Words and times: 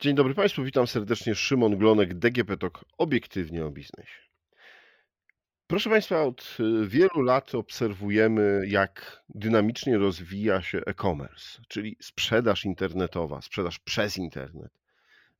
Dzień 0.00 0.14
dobry 0.14 0.34
Państwu, 0.34 0.64
witam 0.64 0.86
serdecznie. 0.86 1.34
Szymon 1.34 1.76
Glonek, 1.78 2.14
DGP 2.14 2.56
TOK, 2.56 2.84
obiektywnie 2.98 3.66
o 3.66 3.70
biznesie. 3.70 4.20
Proszę 5.66 5.90
Państwa, 5.90 6.22
od 6.22 6.56
y, 6.60 6.88
wielu 6.88 7.22
lat 7.22 7.54
obserwujemy, 7.54 8.62
jak 8.66 9.22
dynamicznie 9.28 9.98
rozwija 9.98 10.62
się 10.62 10.80
e-commerce, 10.86 11.62
czyli 11.68 11.96
sprzedaż 12.00 12.64
internetowa, 12.64 13.42
sprzedaż 13.42 13.78
przez 13.78 14.16
internet. 14.16 14.72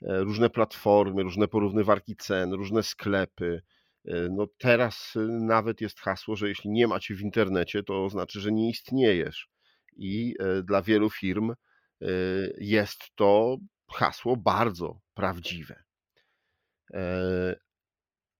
E, 0.03 0.21
różne 0.21 0.51
platformy, 0.51 1.23
różne 1.23 1.49
porównywarki 1.49 2.17
cen, 2.17 2.53
różne 2.53 2.83
sklepy. 2.83 3.63
E, 4.05 4.29
no 4.31 4.47
teraz 4.59 5.17
y, 5.17 5.29
nawet 5.29 5.81
jest 5.81 6.01
hasło, 6.01 6.37
że 6.37 6.49
jeśli 6.49 6.71
nie 6.71 6.87
macie 6.87 7.15
w 7.15 7.21
internecie, 7.21 7.83
to 7.83 8.09
znaczy, 8.09 8.41
że 8.41 8.53
nie 8.53 8.71
istniejesz. 8.71 9.49
I 9.97 10.35
e, 10.39 10.63
dla 10.63 10.83
wielu 10.83 11.11
firm 11.11 11.55
jest 12.59 12.99
to 13.15 13.59
hasło 13.93 14.37
bardzo 14.37 15.01
prawdziwe. 15.15 15.83
E, 16.95 17.57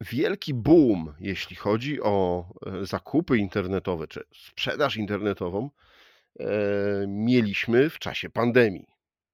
wielki 0.01 0.55
boom, 0.55 1.15
jeśli 1.21 1.57
chodzi 1.57 2.03
o 2.03 2.45
e, 2.67 2.87
zakupy 2.87 3.39
internetowe 3.39 4.09
czy 4.09 4.25
sprzedaż 4.35 4.97
internetową, 4.97 5.71
e, 6.41 6.47
mieliśmy 7.09 7.91
w 7.91 7.99
czasie 7.99 8.31
pandemii. 8.31 8.87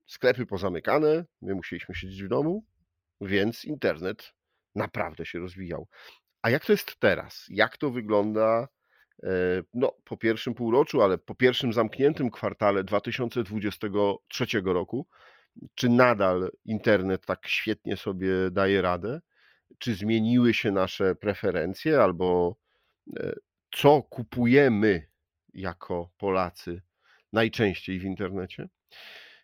Sklepy 0.07 0.47
pozamykane, 0.47 1.25
my 1.43 1.55
musieliśmy 1.55 1.95
siedzieć 1.95 2.23
w 2.23 2.29
domu, 2.29 2.65
więc 3.21 3.65
internet 3.65 4.35
naprawdę 4.75 5.27
się 5.27 5.39
rozwijał. 5.39 5.89
A 6.43 6.51
jak 6.51 6.65
to 6.65 6.73
jest 6.73 6.97
teraz? 7.01 7.47
Jak 7.49 7.77
to 7.77 7.91
wygląda 7.91 8.69
no, 9.75 9.93
po 10.05 10.17
pierwszym 10.17 10.55
półroczu, 10.55 11.03
ale 11.03 11.19
po 11.19 11.35
pierwszym 11.35 11.73
zamkniętym 11.73 12.31
kwartale 12.31 12.85
2023 12.85 14.47
roku? 14.65 15.07
Czy 15.75 15.89
nadal 15.89 16.51
internet 16.65 17.27
tak 17.27 17.49
świetnie 17.49 17.97
sobie 17.97 18.31
daje 18.51 18.83
radę? 18.83 19.21
Czy 19.79 19.95
zmieniły 19.95 20.55
się 20.55 20.71
nasze 20.71 21.15
preferencje, 21.15 22.03
albo 22.03 22.57
e, 23.17 23.33
co 23.71 24.03
kupujemy 24.03 25.07
jako 25.55 26.11
Polacy 26.19 26.83
najczęściej 27.33 27.99
w 28.01 28.05
internecie? 28.05 28.69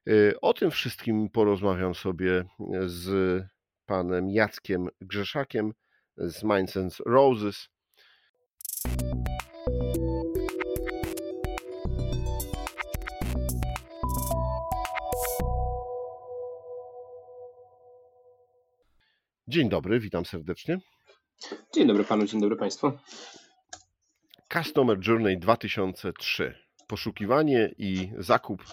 E, 0.08 0.40
o 0.40 0.54
tym 0.54 0.70
wszystkim 0.70 1.28
porozmawiam 1.28 1.94
sobie 1.94 2.44
z 2.86 3.42
panem 3.86 4.30
Jackiem 4.30 4.88
Grzeszakiem 5.00 5.72
z 6.16 6.42
Mindsense 6.42 7.02
Roses. 7.06 7.68
Dzień 19.50 19.68
dobry, 19.68 20.00
witam 20.00 20.24
serdecznie. 20.24 20.78
Dzień 21.74 21.86
dobry 21.86 22.04
panu, 22.04 22.26
dzień 22.26 22.40
dobry 22.40 22.56
państwu. 22.56 22.92
Customer 24.52 24.98
Journey 25.08 25.38
2003. 25.38 26.54
Poszukiwanie 26.86 27.74
i 27.78 28.12
zakup 28.18 28.64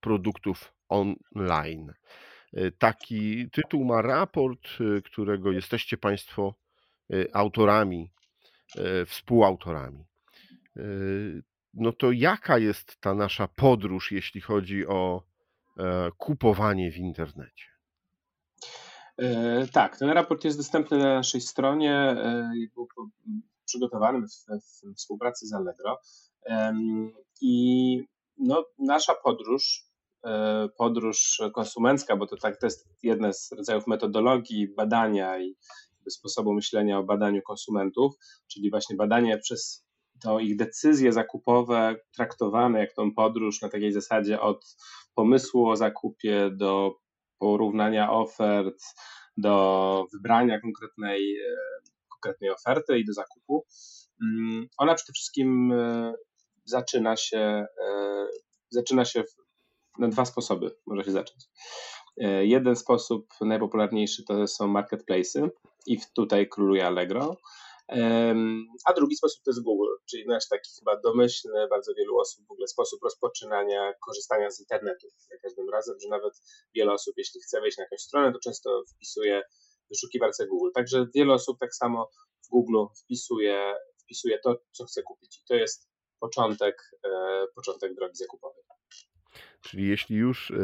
produktów 0.00 0.72
online. 0.88 1.92
E, 2.52 2.70
taki 2.70 3.50
tytuł 3.50 3.84
ma 3.84 4.02
raport, 4.02 4.68
e, 4.80 5.02
którego 5.02 5.52
jesteście 5.52 5.96
Państwo 5.96 6.54
e, 7.10 7.36
autorami, 7.36 8.10
współautorami. 9.06 10.04
No 11.74 11.92
to 11.92 12.12
jaka 12.12 12.58
jest 12.58 13.00
ta 13.00 13.14
nasza 13.14 13.48
podróż, 13.48 14.12
jeśli 14.12 14.40
chodzi 14.40 14.86
o 14.86 15.22
kupowanie 16.18 16.90
w 16.90 16.96
internecie? 16.96 17.73
E, 19.18 19.66
tak, 19.72 19.98
ten 19.98 20.10
raport 20.10 20.44
jest 20.44 20.58
dostępny 20.58 20.98
na 20.98 21.14
naszej 21.14 21.40
stronie 21.40 21.94
e, 21.94 22.52
był 22.74 22.88
przygotowany 23.64 24.26
w, 24.26 24.32
w 24.32 24.94
współpracy 24.96 25.46
z 25.46 25.52
Allegro. 25.52 26.00
I 27.40 28.04
no, 28.38 28.64
nasza 28.78 29.14
podróż, 29.14 29.84
e, 30.24 30.68
podróż 30.78 31.42
konsumencka, 31.54 32.16
bo 32.16 32.26
to, 32.26 32.36
tak, 32.36 32.60
to 32.60 32.66
jest 32.66 32.88
jedna 33.02 33.32
z 33.32 33.52
rodzajów 33.52 33.86
metodologii 33.86 34.68
badania 34.68 35.40
i 35.40 35.56
sposobu 36.10 36.54
myślenia 36.54 36.98
o 36.98 37.02
badaniu 37.02 37.42
konsumentów, 37.42 38.14
czyli 38.46 38.70
właśnie 38.70 38.96
badanie 38.96 39.38
przez 39.38 39.84
to 40.22 40.40
ich 40.40 40.56
decyzje 40.56 41.12
zakupowe 41.12 41.96
traktowane 42.16 42.78
jak 42.78 42.94
tą 42.94 43.14
podróż 43.14 43.62
na 43.62 43.68
takiej 43.68 43.92
zasadzie 43.92 44.40
od 44.40 44.76
pomysłu 45.14 45.68
o 45.68 45.76
zakupie 45.76 46.50
do 46.52 46.94
porównania 47.38 48.12
ofert, 48.12 48.82
do 49.36 50.06
wybrania 50.12 50.60
konkretnej, 50.60 51.36
e, 51.38 51.56
konkretnej 52.08 52.50
oferty 52.50 52.98
i 52.98 53.04
do 53.04 53.12
zakupu. 53.12 53.66
Mm, 54.22 54.66
ona 54.78 54.94
przede 54.94 55.12
wszystkim 55.12 55.72
e, 55.72 56.12
zaczyna 56.64 57.16
się, 57.16 57.66
e, 57.86 58.26
zaczyna 58.70 59.04
się 59.04 59.24
na 59.98 60.08
dwa 60.08 60.24
sposoby, 60.24 60.70
może 60.86 61.04
się 61.04 61.12
zacząć. 61.12 61.44
Jeden 62.40 62.76
sposób, 62.76 63.26
najpopularniejszy, 63.40 64.24
to 64.24 64.46
są 64.46 64.66
marketplacy 64.66 65.50
i 65.86 65.98
tutaj 66.14 66.48
króluje 66.48 66.86
Allegro. 66.86 67.36
A 68.86 68.92
drugi 68.92 69.16
sposób 69.16 69.42
to 69.44 69.50
jest 69.50 69.62
Google, 69.62 69.92
czyli 70.10 70.26
nasz 70.26 70.48
taki 70.48 70.70
chyba 70.78 71.00
domyślny 71.00 71.68
bardzo 71.68 71.94
wielu 71.94 72.18
osób 72.18 72.46
w 72.48 72.50
ogóle 72.50 72.68
sposób 72.68 73.02
rozpoczynania 73.02 73.92
korzystania 74.06 74.50
z 74.50 74.60
internetu. 74.60 75.06
Za 75.30 75.38
każdym 75.42 75.70
razem, 75.70 76.00
że 76.02 76.08
nawet 76.08 76.34
wiele 76.74 76.92
osób, 76.92 77.14
jeśli 77.16 77.40
chce 77.40 77.60
wejść 77.60 77.78
na 77.78 77.84
jakąś 77.84 78.00
stronę, 78.00 78.32
to 78.32 78.38
często 78.38 78.82
wpisuje 78.94 79.42
w 79.86 79.88
wyszukiwarce 79.88 80.46
Google. 80.46 80.70
Także 80.74 81.06
wiele 81.14 81.34
osób 81.34 81.58
tak 81.58 81.74
samo 81.74 82.10
w 82.46 82.48
Google 82.48 82.84
wpisuje, 83.04 83.74
wpisuje 84.02 84.38
to, 84.38 84.56
co 84.72 84.84
chce 84.84 85.02
kupić. 85.02 85.38
I 85.38 85.44
to 85.48 85.54
jest 85.54 85.88
początek, 86.20 86.90
e, 87.04 87.46
początek 87.54 87.94
drogi 87.94 88.16
zakupowej. 88.16 88.62
Czyli 89.60 89.88
jeśli 89.88 90.16
już 90.16 90.50
e, 90.50 90.54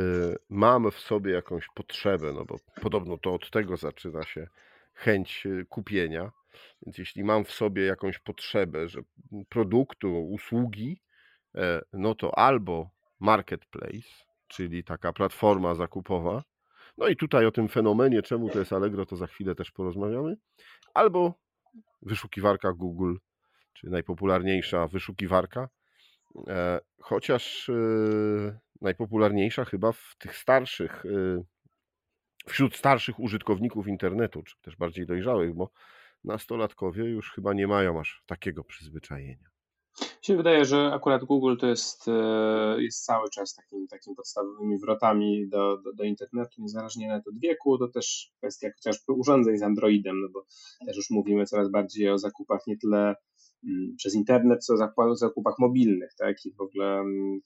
mamy 0.48 0.91
w 0.91 0.98
sobie 0.98 1.32
jakąś 1.32 1.66
potrzebę, 1.75 2.32
no 2.32 2.44
bo 2.44 2.56
podobno 2.82 3.19
to 3.19 3.34
od 3.34 3.50
tego 3.50 3.76
zaczyna 3.76 4.22
się 4.22 4.48
chęć 4.94 5.47
e, 5.47 5.64
kupienia, 5.64 6.32
więc 6.82 6.98
jeśli 6.98 7.25
mam 7.25 7.44
w 7.44 7.53
sobie 7.53 7.84
jakąś 7.84 8.19
potrzebę, 8.19 8.88
że 8.88 9.00
produktu, 9.48 10.26
usługi, 10.28 11.00
e, 11.54 11.81
no 11.93 12.15
to 12.15 12.38
albo 12.38 12.91
marketplace, 13.21 14.25
czyli 14.48 14.84
taka 14.84 15.12
platforma 15.12 15.75
zakupowa. 15.75 16.43
No 16.99 17.09
i 17.09 17.16
tutaj 17.16 17.47
o 17.47 17.50
tym 17.50 17.69
fenomenie, 17.69 18.22
czemu 18.22 18.50
to 18.50 18.59
jest 18.59 18.72
Allegro, 18.72 19.06
to 19.06 19.16
za 19.16 19.26
chwilę 19.26 19.54
też 19.54 19.70
porozmawiamy. 19.70 20.37
Albo 20.94 21.34
wyszukiwarka 22.03 22.72
Google, 22.72 23.15
czy 23.72 23.91
najpopularniejsza 23.91 24.87
wyszukiwarka, 24.88 25.69
e, 26.49 26.81
chociaż 27.00 27.69
e, 27.69 27.72
najpopularniejsza 28.81 29.65
chyba 29.65 29.93
w 29.93 30.15
tych 30.19 30.37
starszych, 30.37 31.04
wśród 32.47 32.76
starszych 32.76 33.20
użytkowników 33.20 33.88
internetu, 33.88 34.43
czy 34.43 34.60
też 34.60 34.76
bardziej 34.76 35.06
dojrzałych, 35.06 35.54
bo 35.54 35.70
nastolatkowie 36.25 37.04
już 37.04 37.32
chyba 37.32 37.53
nie 37.53 37.66
mają 37.66 38.00
aż 38.00 38.22
takiego 38.26 38.64
przyzwyczajenia. 38.64 39.50
Mi 40.00 40.25
się 40.25 40.36
wydaje, 40.36 40.64
że 40.64 40.92
akurat 40.92 41.25
Google 41.25 41.56
to 41.56 41.66
jest, 41.66 42.08
e, 42.08 42.82
jest 42.82 43.04
cały 43.04 43.31
czas 43.31 43.54
takim, 43.54 43.86
takim 43.88 44.14
podstawowymi 44.14 44.78
wrotami 44.78 45.48
do, 45.48 45.76
do, 45.76 45.92
do 45.92 46.04
internetu, 46.04 46.50
niezależnie 46.58 47.08
na 47.08 47.22
to 47.22 47.31
wieku, 47.42 47.78
to 47.78 47.88
też 47.88 48.32
kwestia 48.38 48.69
chociażby 48.76 49.12
urządzeń 49.12 49.58
z 49.58 49.62
Androidem, 49.62 50.20
no 50.20 50.28
bo 50.32 50.47
też 50.86 50.97
już 50.97 51.10
mówimy 51.10 51.47
coraz 51.47 51.70
bardziej 51.70 52.10
o 52.10 52.19
zakupach 52.19 52.66
nie 52.66 52.78
tyle 52.78 53.14
mm, 53.64 53.94
przez 53.97 54.14
internet, 54.14 54.64
co 54.64 54.76
zakupach 55.14 55.54
mobilnych, 55.58 56.10
tak, 56.19 56.47
i 56.47 56.52
w 56.52 56.60
ogóle 56.60 57.00
mm, 57.00 57.41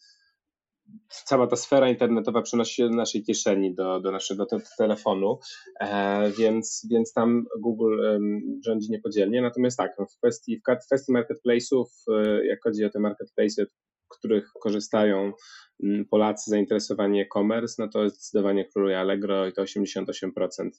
cała 1.08 1.46
ta 1.46 1.56
sfera 1.56 1.88
internetowa 1.88 2.42
przenosi 2.42 2.74
się 2.74 2.88
do 2.88 2.96
naszej 2.96 3.22
kieszeni, 3.22 3.74
do, 3.74 4.00
do 4.00 4.10
naszego 4.10 4.46
te, 4.46 4.58
telefonu, 4.78 5.38
e, 5.80 6.30
więc, 6.30 6.86
więc 6.90 7.12
tam 7.12 7.44
Google 7.60 8.04
e, 8.04 8.18
rządzi 8.66 8.90
niepodzielnie. 8.90 9.42
Natomiast 9.42 9.78
tak, 9.78 9.96
w, 9.96 10.18
kwestii, 10.18 10.60
w 10.82 10.86
kwestii 10.86 11.12
marketplace'ów, 11.12 11.86
e, 12.08 12.46
jak 12.46 12.62
chodzi 12.62 12.84
o 12.84 12.90
te 12.90 12.98
marketplace'y, 12.98 13.66
których 14.08 14.50
korzystają 14.62 15.32
Polacy 16.10 16.50
zainteresowani 16.50 17.20
e-commerce, 17.20 17.74
no 17.78 17.88
to 17.88 18.08
zdecydowanie 18.08 18.64
króluje 18.64 19.00
Allegro 19.00 19.46
i 19.46 19.52
to 19.52 19.62
88% 19.62 20.70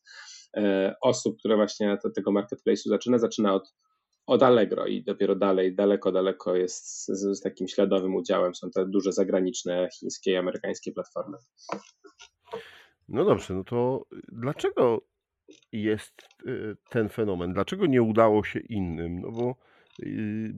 e, 0.58 0.96
osób, 1.02 1.40
które 1.40 1.56
właśnie 1.56 1.98
tego 2.16 2.32
marketplace'u 2.32 2.90
zaczyna, 2.90 3.18
zaczyna 3.18 3.54
od 3.54 3.74
od 4.28 4.44
Allegro 4.44 4.88
i 4.88 5.04
dopiero 5.04 5.36
dalej, 5.36 5.76
daleko, 5.76 6.12
daleko 6.12 6.56
jest 6.56 7.06
z, 7.06 7.38
z, 7.38 7.42
takim 7.42 7.68
śladowym 7.68 8.16
udziałem 8.16 8.56
są 8.56 8.72
te 8.72 8.86
duże 8.86 9.12
zagraniczne 9.12 9.90
chińskie 10.00 10.32
i 10.32 10.36
amerykańskie 10.36 10.92
platformy. 10.92 11.38
No 13.10 13.26
dobrze, 13.26 13.54
no 13.54 13.64
to 13.64 14.06
dlaczego 14.32 15.02
jest 15.72 16.28
y, 16.48 16.78
ten 16.90 17.10
fenomen? 17.10 17.54
Dlaczego 17.54 17.86
nie 17.86 18.02
udało 18.02 18.44
się 18.44 18.60
innym? 18.60 19.22
No 19.22 19.32
bo 19.32 19.56
y, 20.04 20.54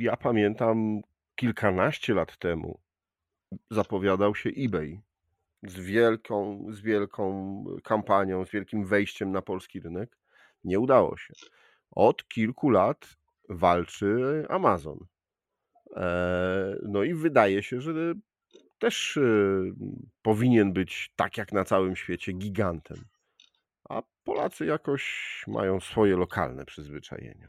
ja 0.00 0.16
pamiętam 0.16 1.00
kilkanaście 1.36 2.14
lat 2.14 2.38
temu 2.38 2.80
zapowiadał 3.70 4.34
się 4.34 4.50
eBay 4.56 5.00
z 5.62 5.80
wielką, 5.80 6.66
z 6.70 6.80
wielką 6.80 7.64
kampanią, 7.84 8.44
z 8.44 8.50
wielkim 8.50 8.86
wejściem 8.86 9.32
na 9.32 9.42
polski 9.42 9.80
rynek. 9.80 10.18
Nie 10.64 10.80
udało 10.80 11.16
się. 11.16 11.34
Od 11.90 12.28
kilku 12.28 12.70
lat 12.70 13.16
walczy 13.48 14.44
Amazon. 14.48 14.98
E, 15.96 16.76
no 16.82 17.02
i 17.02 17.14
wydaje 17.14 17.62
się, 17.62 17.80
że 17.80 17.92
też 18.78 19.16
e, 19.16 19.20
powinien 20.22 20.72
być 20.72 21.12
tak 21.16 21.36
jak 21.36 21.52
na 21.52 21.64
całym 21.64 21.96
świecie 21.96 22.32
gigantem. 22.32 23.04
A 23.88 24.02
Polacy 24.24 24.66
jakoś 24.66 25.44
mają 25.46 25.80
swoje 25.80 26.16
lokalne 26.16 26.64
przyzwyczajenia. 26.64 27.48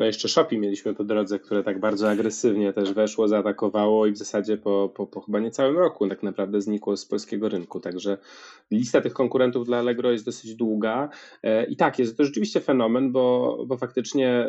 No 0.00 0.06
jeszcze 0.06 0.28
Shopee 0.28 0.58
mieliśmy 0.58 0.94
po 0.94 1.04
drodze, 1.04 1.38
które 1.38 1.62
tak 1.62 1.80
bardzo 1.80 2.10
agresywnie 2.10 2.72
też 2.72 2.92
weszło, 2.92 3.28
zaatakowało 3.28 4.06
i 4.06 4.12
w 4.12 4.16
zasadzie 4.16 4.56
po, 4.56 4.88
po, 4.94 5.06
po 5.06 5.20
chyba 5.20 5.38
niecałym 5.38 5.78
roku 5.78 6.08
tak 6.08 6.22
naprawdę 6.22 6.60
znikło 6.60 6.96
z 6.96 7.06
polskiego 7.06 7.48
rynku. 7.48 7.80
Także 7.80 8.18
lista 8.70 9.00
tych 9.00 9.12
konkurentów 9.12 9.66
dla 9.66 9.78
Allegro 9.78 10.10
jest 10.10 10.24
dosyć 10.24 10.54
długa. 10.54 11.08
E, 11.42 11.64
I 11.64 11.76
tak, 11.76 11.98
jest 11.98 12.16
to 12.16 12.24
rzeczywiście 12.24 12.60
fenomen, 12.60 13.12
bo, 13.12 13.58
bo 13.66 13.76
faktycznie 13.76 14.28
e, 14.28 14.48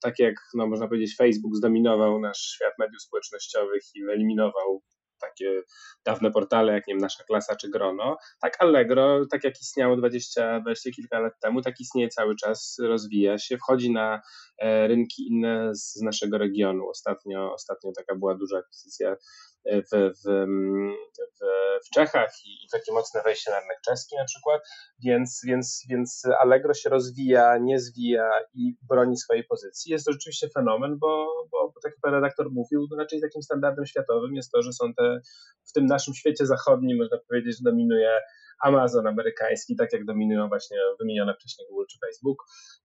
tak 0.00 0.18
jak 0.18 0.34
no, 0.54 0.66
można 0.66 0.88
powiedzieć 0.88 1.16
Facebook 1.16 1.56
zdominował 1.56 2.20
nasz 2.20 2.38
świat 2.38 2.72
mediów 2.78 3.02
społecznościowych 3.02 3.82
i 3.94 4.04
wyeliminował 4.04 4.82
takie 5.20 5.62
dawne 6.04 6.30
portale, 6.30 6.72
jak 6.72 6.86
nie 6.86 6.94
wiem, 6.94 7.00
Nasza 7.00 7.24
Klasa 7.24 7.56
czy 7.56 7.70
Grono. 7.70 8.16
Tak 8.40 8.56
Allegro, 8.58 9.26
tak 9.30 9.44
jak 9.44 9.60
istniało 9.60 9.96
20, 9.96 10.60
20 10.60 10.90
kilka 10.90 11.20
lat 11.20 11.32
temu, 11.40 11.62
tak 11.62 11.80
istnieje 11.80 12.08
cały 12.08 12.36
czas, 12.36 12.76
rozwija 12.82 13.38
się, 13.38 13.58
wchodzi 13.58 13.92
na 13.92 14.22
e, 14.58 14.88
rynki 14.88 15.28
inne 15.28 15.70
z 15.74 16.00
naszego 16.02 16.38
regionu. 16.38 16.88
Ostatnio, 16.88 17.52
ostatnio 17.54 17.92
taka 17.96 18.14
była 18.14 18.34
duża 18.34 18.58
akwizycja 18.58 19.16
w, 19.66 19.90
w, 19.90 20.24
w, 20.24 21.44
w 21.86 21.90
Czechach 21.94 22.30
i, 22.44 22.64
i 22.64 22.68
takie 22.72 22.92
mocne 22.92 23.22
wejście 23.22 23.50
na 23.50 23.60
rynek 23.60 23.78
czeski 23.84 24.16
na 24.16 24.24
przykład, 24.24 24.60
więc, 25.04 25.40
więc, 25.46 25.84
więc 25.88 26.22
Allegro 26.40 26.74
się 26.74 26.90
rozwija, 26.90 27.58
nie 27.58 27.78
zwija 27.80 28.30
i 28.54 28.74
broni 28.88 29.16
swojej 29.16 29.44
pozycji. 29.44 29.92
Jest 29.92 30.06
to 30.06 30.12
rzeczywiście 30.12 30.48
fenomen, 30.54 30.98
bo, 30.98 31.26
bo, 31.50 31.72
bo 31.74 31.80
tak 31.82 31.92
jak 31.92 32.00
pan 32.00 32.14
redaktor 32.14 32.50
mówił, 32.50 32.86
no 32.90 32.96
raczej 32.96 33.20
takim 33.20 33.42
standardem 33.42 33.86
światowym 33.86 34.34
jest 34.34 34.50
to, 34.50 34.62
że 34.62 34.72
są 34.72 34.94
te, 34.94 35.20
w 35.68 35.72
tym 35.72 35.86
naszym 35.86 36.14
świecie 36.14 36.46
zachodnim, 36.46 36.98
można 36.98 37.18
powiedzieć, 37.28 37.56
że 37.58 37.70
dominuje 37.70 38.20
Amazon 38.60 39.06
amerykański, 39.06 39.76
tak 39.76 39.92
jak 39.92 40.04
dominują 40.04 40.48
właśnie 40.48 40.76
wymienione 41.00 41.34
wcześniej 41.34 41.68
Google 41.68 41.84
czy 41.90 41.98
Facebook. 42.06 42.38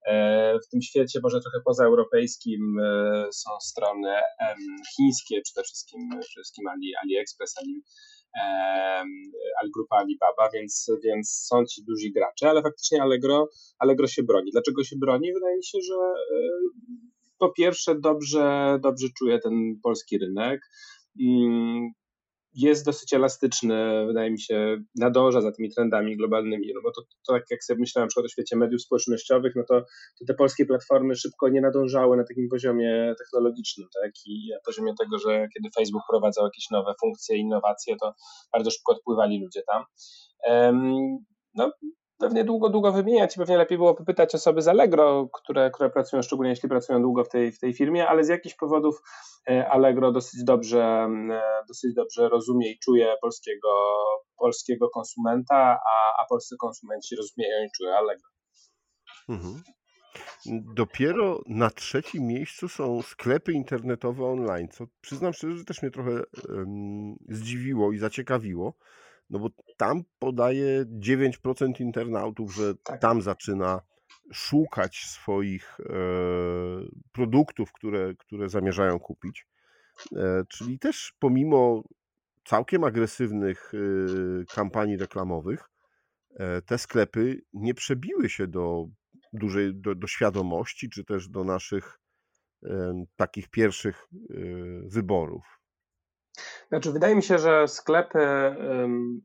E, 0.08 0.60
w 0.60 0.70
tym 0.70 0.82
świecie 0.82 1.20
może 1.24 1.42
trochę 1.42 1.58
pozaeuropejskim 1.66 2.80
e, 2.80 3.28
są 3.34 3.50
strony 3.62 4.14
chińskie, 4.96 5.42
przede 5.42 5.64
wszystkim, 5.64 6.10
przede 6.10 6.26
wszystkim 6.32 6.68
Ali, 6.68 6.92
AliExpress, 7.04 7.54
Ali, 7.58 7.84
Grupa 9.76 9.96
Alibaba, 9.98 10.50
więc, 10.54 10.92
więc 11.04 11.46
są 11.50 11.66
ci 11.66 11.84
duzi 11.84 12.12
gracze, 12.12 12.50
ale 12.50 12.62
faktycznie 12.62 13.02
Allegro, 13.02 13.48
Allegro 13.80 14.08
się 14.08 14.24
broni. 14.24 14.52
Dlaczego 14.52 14.84
się 14.84 14.96
broni? 15.00 15.34
Wydaje 15.34 15.58
mi 15.58 15.66
się, 15.66 15.78
że 15.82 15.96
e, 15.96 16.36
po 17.38 17.52
pierwsze 17.52 17.96
dobrze, 18.00 18.78
dobrze 18.84 19.08
czuje 19.18 19.40
ten 19.40 19.80
polski 19.84 20.18
rynek. 20.18 20.62
Jest 22.56 22.86
dosyć 22.86 23.14
elastyczny, 23.14 24.06
wydaje 24.08 24.32
mi 24.32 24.40
się, 24.40 24.78
nadąża 24.96 25.42
za 25.42 25.52
tymi 25.52 25.70
trendami 25.70 26.18
globalnymi, 26.18 26.72
no 26.76 26.82
bo 26.84 26.92
to, 26.92 27.02
to 27.02 27.34
tak 27.34 27.44
jak 27.52 27.64
sobie 27.64 27.80
myślałem 27.80 28.10
na 28.18 28.24
o 28.24 28.28
świecie 28.28 28.56
mediów 28.56 28.82
społecznościowych, 28.82 29.54
no 29.56 29.64
to, 29.64 29.82
to 30.20 30.26
te 30.28 30.34
polskie 30.34 30.66
platformy 30.66 31.16
szybko 31.16 31.50
nie 31.50 31.62
nadążały 31.62 32.18
na 32.18 32.24
takim 32.24 32.50
poziomie 32.50 33.16
technologicznym, 33.18 33.88
tak, 34.02 34.12
i 34.26 34.50
na 34.54 34.60
poziomie 34.66 34.94
tego, 35.00 35.18
że 35.18 35.48
kiedy 35.54 35.70
Facebook 35.76 36.04
prowadzał 36.10 36.46
jakieś 36.46 36.70
nowe 36.72 36.94
funkcje, 37.02 37.38
innowacje, 37.38 37.96
to 38.02 38.14
bardzo 38.54 38.72
szybko 38.72 38.92
odpływali 38.92 39.42
ludzie 39.42 39.62
tam. 39.68 39.84
Um, 40.48 41.18
no, 41.56 41.72
pewnie 42.18 42.44
długo, 42.44 42.70
długo 42.70 42.92
wymieniać 42.92 43.36
i 43.36 43.40
pewnie 43.40 43.58
lepiej 43.58 43.78
było 43.78 43.96
pytać 43.96 44.36
osoby 44.36 44.62
z 44.62 44.68
Allegro, 44.68 45.30
które, 45.34 45.72
które 45.72 45.90
pracują, 45.90 46.22
szczególnie 46.22 46.50
jeśli 46.50 46.70
pracują 46.70 47.02
długo 47.02 47.24
w 47.24 47.30
tej, 47.30 47.52
w 47.52 47.60
tej 47.60 47.74
firmie, 47.74 48.08
ale 48.08 48.24
z 48.24 48.28
jakichś 48.28 48.56
powodów 48.56 49.02
e, 49.50 49.70
Allegro 49.70 50.12
dosyć 50.12 50.44
dobrze, 50.44 51.08
e, 51.32 51.42
dosyć 51.68 51.94
dobrze 51.94 52.30
rozumie 52.30 52.72
i 52.72 52.80
czuje 52.80 53.16
polskiego, 53.22 53.70
polskiego 54.38 54.90
konsumenta, 54.90 55.80
a, 55.86 56.24
a 56.24 56.26
polscy 56.30 56.56
konsumenci 56.60 57.16
rozumieją 57.16 57.66
i 57.66 57.70
czują 57.78 57.96
Allegro. 57.96 58.30
Mhm. 59.30 59.64
Dopiero 60.76 61.42
na 61.48 61.70
trzecim 61.70 62.24
miejscu 62.24 62.68
są 62.68 63.02
sklepy 63.02 63.52
internetowe 63.52 64.26
online, 64.26 64.68
co 64.72 64.86
przyznam 65.02 65.34
szczerze, 65.34 65.58
że 65.58 65.66
też 65.66 65.82
mnie 65.82 65.92
trochę 65.92 66.12
um, 66.50 67.16
zdziwiło 67.30 67.92
i 67.92 67.98
zaciekawiło 67.98 68.74
no 69.30 69.40
bo 69.40 69.50
tam 69.78 70.04
podaje 70.20 70.86
9% 70.86 71.82
internautów, 71.82 72.56
że 72.56 72.76
tak. 72.76 73.02
tam 73.02 73.22
zaczyna 73.22 73.82
szukać 74.34 74.98
swoich 74.98 75.78
e, 75.80 75.94
produktów, 77.12 77.72
które, 77.72 78.14
które 78.16 78.50
zamierzają 78.50 79.00
kupić. 79.00 79.48
E, 80.16 80.44
czyli 80.50 80.80
też 80.80 81.14
pomimo 81.20 81.84
całkiem 82.46 82.84
agresywnych 82.84 83.72
e, 83.74 84.46
kampanii 84.56 84.98
reklamowych, 84.98 85.70
te 86.66 86.78
sklepy 86.78 87.42
nie 87.54 87.74
przebiły 87.74 88.30
się 88.30 88.48
do 88.48 88.88
dużej, 89.34 89.76
do, 89.76 89.96
do 89.96 90.08
świadomości, 90.08 90.90
czy 90.90 91.04
też 91.04 91.30
do 91.30 91.44
naszych 91.44 92.00
takich 93.16 93.50
pierwszych 93.50 94.08
wyborów. 94.86 95.60
Znaczy, 96.70 96.92
wydaje 96.92 97.16
mi 97.16 97.24
się, 97.24 97.38
że 97.38 97.68
sklepy, 97.68 98.20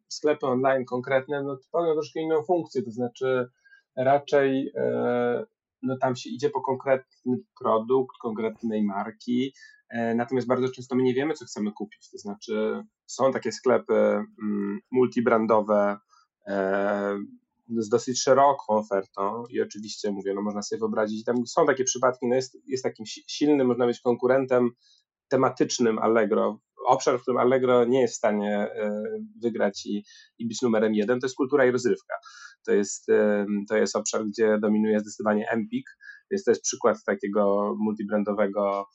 sklepy 0.09 0.47
online 0.47 0.85
konkretne 0.85 1.43
no, 1.43 1.59
pełnią 1.73 1.93
troszkę 1.93 2.21
inną 2.21 2.43
funkcję, 2.43 2.83
to 2.83 2.91
znaczy 2.91 3.49
raczej 3.97 4.73
e, 4.77 5.45
no, 5.83 5.97
tam 5.99 6.17
się 6.17 6.31
idzie 6.31 6.51
po 6.51 6.61
konkretny 6.61 7.37
produkt, 7.61 8.17
konkretnej 8.23 8.83
marki, 8.83 9.55
e, 9.89 10.15
natomiast 10.15 10.47
bardzo 10.47 10.69
często 10.69 10.97
my 10.97 11.03
nie 11.03 11.15
wiemy, 11.15 11.35
co 11.35 11.45
chcemy 11.45 11.73
kupić, 11.73 12.11
to 12.11 12.19
znaczy 12.19 12.83
są 13.07 13.33
takie 13.33 13.53
sklepy 13.53 13.95
mm, 13.95 14.81
multibrandowe 14.91 15.99
e, 16.47 17.19
z 17.79 17.89
dosyć 17.89 18.23
szeroką 18.23 18.75
ofertą 18.75 19.45
i 19.51 19.61
oczywiście 19.61 20.11
mówię, 20.11 20.35
no 20.35 20.43
można 20.43 20.63
sobie 20.63 20.81
wyobrazić, 20.81 21.25
tam 21.25 21.47
są 21.47 21.67
takie 21.67 21.85
przypadki, 21.85 22.27
no 22.27 22.35
jest, 22.35 22.59
jest 22.67 22.85
takim 22.85 23.07
silnym, 23.07 23.67
można 23.67 23.87
być 23.87 24.01
konkurentem 24.01 24.71
tematycznym 25.29 25.99
Allegro 25.99 26.59
obszar, 26.87 27.19
w 27.19 27.23
którym 27.23 27.41
Allegro 27.41 27.85
nie 27.85 28.01
jest 28.01 28.15
w 28.15 28.17
stanie 28.17 28.57
e, 28.57 29.03
wygrać 29.43 29.87
i, 29.87 30.05
i 30.39 30.49
być 30.49 30.63
numerem 30.63 30.95
jeden, 30.95 31.21
to 31.21 31.27
jest 31.27 31.37
kultura 31.37 31.67
i 31.67 31.71
rozrywka. 31.71 32.15
To 32.67 32.73
jest, 32.73 33.09
e, 33.09 33.47
to 33.69 33.77
jest 33.77 33.97
obszar, 33.97 34.25
gdzie 34.25 34.59
dominuje 34.59 35.01
zdecydowanie 35.01 35.51
Empik, 35.51 35.87
jest 36.31 36.63
przykład 36.63 37.05
takiego 37.07 37.75
multibrandowego 37.79 38.87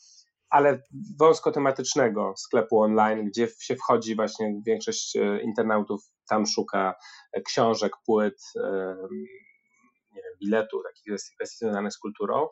ale 0.50 0.81
wąsko 1.19 1.51
tematycznego 1.51 2.33
sklepu 2.38 2.81
online, 2.81 3.25
gdzie 3.25 3.48
się 3.60 3.75
wchodzi 3.75 4.15
właśnie 4.15 4.62
większość 4.65 5.15
e, 5.15 5.41
internautów 5.41 6.01
tam 6.29 6.45
szuka 6.45 6.95
książek, 7.45 7.91
płyt, 8.05 8.36
nie 10.15 10.21
wiem, 10.21 10.33
biletu, 10.43 10.81
takich 10.83 11.19
kwestii 11.36 11.57
związanych 11.57 11.93
z 11.93 11.98
kulturą. 11.98 12.48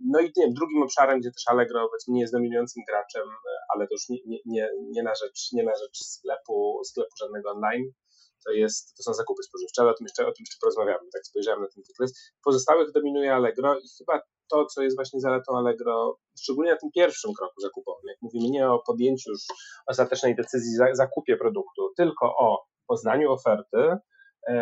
No 0.00 0.20
i 0.20 0.24
nie 0.24 0.44
wiem, 0.44 0.54
drugim 0.54 0.82
obszarem, 0.82 1.20
gdzie 1.20 1.30
też 1.30 1.42
Allegro 1.46 1.88
powiedzmy 1.88 2.14
nie 2.14 2.20
jest 2.20 2.32
dominującym 2.32 2.82
graczem, 2.88 3.28
ale 3.74 3.86
to 3.86 3.94
już 3.94 4.08
nie, 4.08 4.38
nie, 4.46 4.70
nie, 4.90 5.02
na, 5.02 5.14
rzecz, 5.14 5.52
nie 5.52 5.64
na 5.64 5.76
rzecz 5.76 5.98
sklepu, 5.98 6.80
sklepu 6.84 7.10
żadnego 7.20 7.50
online, 7.50 7.92
to, 8.44 8.52
jest, 8.52 8.96
to 8.96 9.02
są 9.02 9.14
zakupy 9.14 9.42
spożywcze, 9.42 9.82
ale 9.82 9.90
o 9.90 9.94
tym 9.94 10.04
jeszcze, 10.04 10.22
o 10.22 10.32
tym 10.32 10.42
jeszcze 10.42 10.56
porozmawiamy, 10.60 11.10
tak 11.12 11.26
spojrzałem 11.26 11.60
na 11.60 11.68
ten 11.68 11.82
wykres. 11.88 12.12
Pozostałych 12.44 12.92
dominuje 12.92 13.34
Allegro 13.34 13.78
i 13.78 13.88
chyba 13.98 14.20
to, 14.50 14.66
co 14.66 14.82
jest 14.82 14.96
właśnie 14.96 15.20
zaletą 15.20 15.56
Allegro, 15.56 16.18
szczególnie 16.38 16.70
na 16.70 16.78
tym 16.78 16.90
pierwszym 16.94 17.30
kroku 17.38 17.60
zakupowym, 17.60 18.08
jak 18.08 18.22
mówimy 18.22 18.48
nie 18.50 18.70
o 18.70 18.82
podjęciu 18.86 19.30
już 19.30 19.40
ostatecznej 19.86 20.36
decyzji 20.36 20.72
zakupie 20.92 21.36
produktu, 21.36 21.92
tylko 21.96 22.26
o 22.26 22.64
poznaniu 22.86 23.32
oferty, 23.32 23.78
E, 23.78 23.98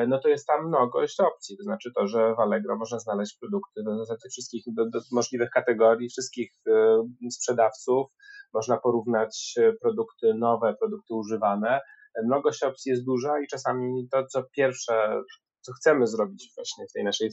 no 0.09 0.19
to 0.19 0.29
jest 0.29 0.47
tam 0.47 0.69
mnogość 0.69 1.21
opcji. 1.21 1.57
To 1.57 1.63
znaczy 1.63 1.91
to, 1.95 2.07
że 2.07 2.35
w 2.35 2.41
Allegro 2.41 2.77
można 2.77 2.99
znaleźć 2.99 3.39
produkty 3.39 3.83
do, 3.83 4.17
tych 4.23 4.33
wszystkich 4.33 4.65
do, 4.67 4.91
do 4.91 5.01
możliwych 5.13 5.51
kategorii, 5.51 6.09
wszystkich 6.09 6.53
e, 6.69 7.31
sprzedawców. 7.31 8.07
Można 8.55 8.77
porównać 8.77 9.55
e, 9.59 9.73
produkty 9.73 10.35
nowe, 10.35 10.75
produkty 10.81 11.15
używane. 11.15 11.81
Mnogość 12.25 12.63
opcji 12.63 12.91
jest 12.91 13.05
duża 13.05 13.41
i 13.41 13.47
czasami 13.47 14.09
to, 14.13 14.27
co 14.27 14.43
pierwsze, 14.57 15.23
co 15.61 15.73
chcemy 15.73 16.07
zrobić 16.07 16.53
właśnie 16.57 16.87
w 16.87 16.93
tej 16.93 17.05
naszej 17.05 17.31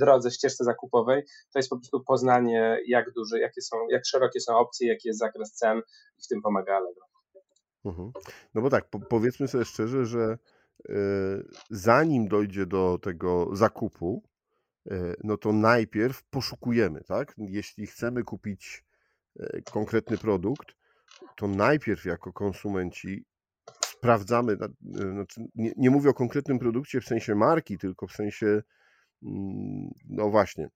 drodze, 0.00 0.30
ścieżce 0.30 0.64
zakupowej, 0.64 1.22
to 1.52 1.58
jest 1.58 1.68
po 1.68 1.76
prostu 1.76 2.04
poznanie, 2.04 2.80
jak 2.86 3.12
duże, 3.12 3.38
jakie 3.38 3.62
są, 3.62 3.76
jak 3.90 4.06
szerokie 4.06 4.40
są 4.40 4.56
opcje, 4.56 4.88
jaki 4.88 5.08
jest 5.08 5.20
zakres 5.20 5.52
cen 5.52 5.78
i 6.18 6.22
w 6.22 6.28
tym 6.28 6.42
pomaga 6.42 6.76
Allegro. 6.76 7.04
Mhm. 7.84 8.12
No 8.54 8.62
bo 8.62 8.70
tak, 8.70 8.90
po, 8.90 9.00
powiedzmy 9.00 9.48
sobie 9.48 9.64
szczerze, 9.64 10.06
że 10.06 10.18
E, 10.20 10.38
zanim 11.70 12.28
dojdzie 12.28 12.66
do 12.66 12.98
tego 13.02 13.56
zakupu, 13.56 14.22
e, 14.90 15.14
no 15.24 15.36
to 15.36 15.52
najpierw 15.52 16.22
poszukujemy, 16.22 17.04
tak? 17.04 17.34
Jeśli 17.38 17.86
chcemy 17.86 18.22
kupić 18.22 18.84
e, 19.40 19.62
konkretny 19.62 20.18
produkt, 20.18 20.76
to 21.36 21.48
najpierw 21.48 22.04
jako 22.04 22.32
konsumenci 22.32 23.24
sprawdzamy, 23.86 24.56
znaczy 25.12 25.40
nie, 25.54 25.72
nie 25.76 25.90
mówię 25.90 26.10
o 26.10 26.14
konkretnym 26.14 26.58
produkcie 26.58 27.00
w 27.00 27.04
sensie 27.04 27.34
marki, 27.34 27.78
tylko 27.78 28.06
w 28.06 28.12
sensie, 28.12 28.62
mm, 29.22 29.90
no 30.08 30.30
właśnie, 30.30 30.68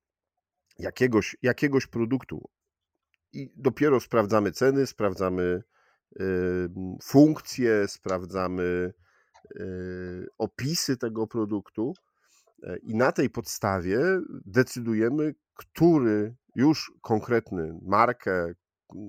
jakiegoś, 0.78 1.37
jakiegoś 1.42 1.87
produktu. 1.87 2.49
I 3.32 3.52
dopiero 3.56 4.00
sprawdzamy 4.00 4.52
ceny, 4.52 4.87
sprawdzamy 4.87 5.62
funkcje, 7.02 7.88
sprawdzamy 7.88 8.92
opisy 10.39 10.97
tego 10.97 11.27
produktu 11.27 11.95
e, 12.63 12.77
i 12.77 12.95
na 12.95 13.13
tej 13.13 13.31
podstawie 13.31 13.99
decydujemy, 14.47 15.35
który 15.55 16.35
już 16.57 16.93
konkretny 17.01 17.79
markę, 17.83 18.53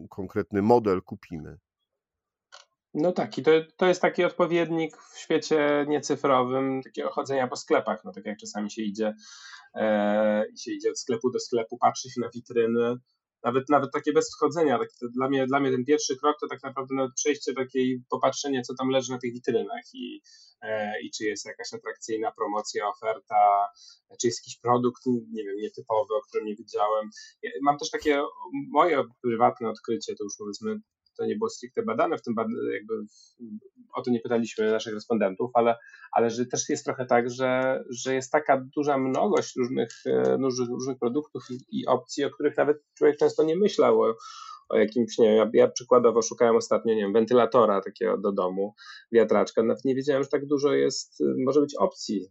konkretny 0.10 0.62
model 0.62 1.02
kupimy. 1.02 1.58
No 2.94 3.12
tak, 3.12 3.38
i 3.38 3.44
to, 3.44 3.52
to 3.78 3.86
jest 3.86 4.02
taki 4.02 4.24
odpowiednik 4.24 4.98
w 4.98 5.18
świecie 5.18 5.86
niecyfrowym 5.88 6.82
takiego 6.84 7.10
chodzenia 7.10 7.48
po 7.48 7.56
sklepach. 7.56 8.04
No 8.04 8.12
tak 8.12 8.25
jak 8.25 8.38
czasami 8.38 8.72
się 8.72 8.82
idzie, 8.82 9.13
e, 9.75 10.46
się 10.58 10.72
idzie 10.72 10.90
od 10.90 11.00
sklepu 11.00 11.32
do 11.32 11.40
sklepu, 11.40 11.78
patrzy 11.78 12.10
się 12.10 12.22
na 12.22 12.30
witryny, 12.30 12.96
nawet, 13.43 13.69
nawet 13.69 13.91
takie 13.93 14.13
bez 14.13 14.35
wchodzenia. 14.35 14.79
Tak, 14.79 14.89
dla, 15.01 15.29
mnie, 15.29 15.47
dla 15.47 15.59
mnie 15.59 15.71
ten 15.71 15.85
pierwszy 15.85 16.17
krok 16.17 16.38
to 16.39 16.47
tak 16.47 16.63
naprawdę 16.63 16.95
nawet 16.95 17.13
przejście 17.15 17.53
takiej, 17.53 18.03
popatrzenie, 18.09 18.62
co 18.62 18.75
tam 18.75 18.89
leży 18.89 19.12
na 19.12 19.17
tych 19.17 19.33
witrynach 19.33 19.83
i, 19.93 20.21
e, 20.62 21.01
i 21.01 21.12
czy 21.12 21.23
jest 21.23 21.45
jakaś 21.45 21.73
atrakcyjna 21.73 22.31
promocja, 22.31 22.88
oferta, 22.88 23.67
czy 24.21 24.27
jest 24.27 24.39
jakiś 24.41 24.59
produkt, 24.59 25.05
nie 25.05 25.43
wiem, 25.43 25.57
nietypowy, 25.57 26.13
o 26.15 26.21
którym 26.21 26.47
nie 26.47 26.55
wiedziałem. 26.55 27.09
Mam 27.62 27.77
też 27.77 27.89
takie 27.89 28.21
moje 28.71 29.03
prywatne 29.21 29.69
odkrycie, 29.69 30.15
to 30.15 30.23
już 30.23 30.33
powiedzmy 30.38 30.79
to 31.17 31.25
nie 31.25 31.36
było 31.36 31.50
stricte 31.50 31.84
badane, 31.84 32.17
w 32.17 32.22
tym 32.22 32.36
jakby 32.74 32.93
o 33.93 34.01
to 34.01 34.12
nie 34.12 34.20
pytaliśmy 34.20 34.72
naszych 34.72 34.93
respondentów, 34.93 35.51
ale, 35.53 35.75
ale 36.12 36.29
że 36.29 36.46
też 36.46 36.70
jest 36.70 36.86
trochę 36.86 37.05
tak, 37.05 37.29
że, 37.29 37.84
że 37.89 38.15
jest 38.15 38.32
taka 38.32 38.65
duża 38.75 38.98
mnogość 38.98 39.55
różnych, 39.55 39.89
e, 40.05 40.38
różnych, 40.38 40.70
różnych 40.70 41.00
produktów 41.00 41.43
i, 41.72 41.86
opcji, 41.88 42.24
o 42.25 42.29
których 42.29 42.58
nawet 42.58 42.77
człowiek 42.98 43.17
często 43.17 43.43
nie 43.43 43.55
myślał, 43.55 44.01
o, 44.01 44.15
o 44.70 44.77
jakimś, 44.77 45.17
nie 45.17 45.27
wiem, 45.27 45.38
ja, 45.38 45.50
ja, 45.53 45.67
przykładowo 45.67 46.22
szukałem 46.22 46.55
ostatnio, 46.55 46.93
nie 46.93 47.01
wiem, 47.01 47.13
wentylatora 47.13 47.82
takiego 47.82 48.17
do 48.17 48.32
domu, 48.32 48.74
wiatraczka, 49.12 49.63
nawet 49.63 49.86
nie 49.86 49.96
wiedziałem, 49.96 50.24
że 50.24 50.29
tak 50.29 50.46
dużo 50.46 50.74
jest, 50.74 51.24
może 51.46 51.62
być 51.62 51.75
opcji 51.75 52.27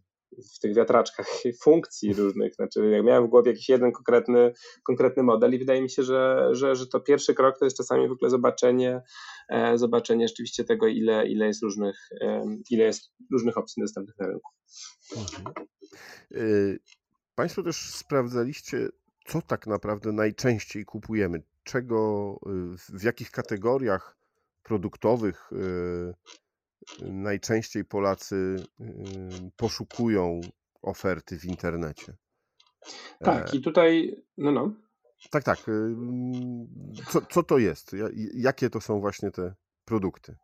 w 0.55 0.59
tych 0.59 0.75
wiatraczkach 0.75 1.27
funkcji 1.63 2.13
różnych. 2.13 2.55
Znaczy, 2.55 2.85
jak 2.85 3.03
miałem 3.03 3.27
w 3.27 3.29
głowie 3.29 3.51
jakiś 3.51 3.69
jeden 3.69 3.91
konkretny, 3.91 4.53
konkretny 4.83 5.23
model 5.23 5.53
i 5.53 5.59
wydaje 5.59 5.81
mi 5.81 5.89
się, 5.89 6.03
że, 6.03 6.49
że, 6.51 6.75
że 6.75 6.87
to 6.87 6.99
pierwszy 6.99 7.33
krok 7.33 7.59
to 7.59 7.65
jest 7.65 7.77
czasami 7.77 8.07
w 8.07 8.11
ogóle 8.11 8.31
zobaczenie, 8.31 9.01
e, 9.49 9.77
zobaczenie 9.77 10.27
rzeczywiście 10.27 10.63
tego, 10.63 10.87
ile, 10.87 11.27
ile 11.27 11.47
jest 11.47 11.63
różnych, 11.63 11.97
e, 12.21 12.45
ile 12.69 12.83
jest 12.83 13.11
różnych 13.31 13.57
opcji 13.57 13.81
dostępnych 13.81 14.17
na 14.19 14.27
rynku. 14.27 14.51
Mhm. 15.17 15.67
E, 16.31 16.39
państwo 17.35 17.63
też 17.63 17.77
sprawdzaliście, 17.77 18.89
co 19.25 19.41
tak 19.41 19.67
naprawdę 19.67 20.11
najczęściej 20.11 20.85
kupujemy, 20.85 21.43
czego, 21.63 22.39
w 22.99 23.03
jakich 23.03 23.31
kategoriach 23.31 24.17
produktowych 24.63 25.51
najczęściej 27.01 27.85
Polacy 27.85 28.55
poszukują 29.57 30.41
oferty 30.81 31.39
w 31.39 31.45
internecie. 31.45 32.17
Tak, 33.19 33.53
e, 33.53 33.57
i 33.57 33.61
tutaj, 33.61 34.15
no 34.37 34.51
no. 34.51 34.73
Tak, 35.31 35.43
tak. 35.43 35.59
Co, 37.11 37.21
co 37.21 37.43
to 37.43 37.57
jest? 37.57 37.95
Jakie 38.33 38.69
to 38.69 38.81
są 38.81 38.99
właśnie 38.99 39.31
te 39.31 39.53
produkty? 39.85 40.35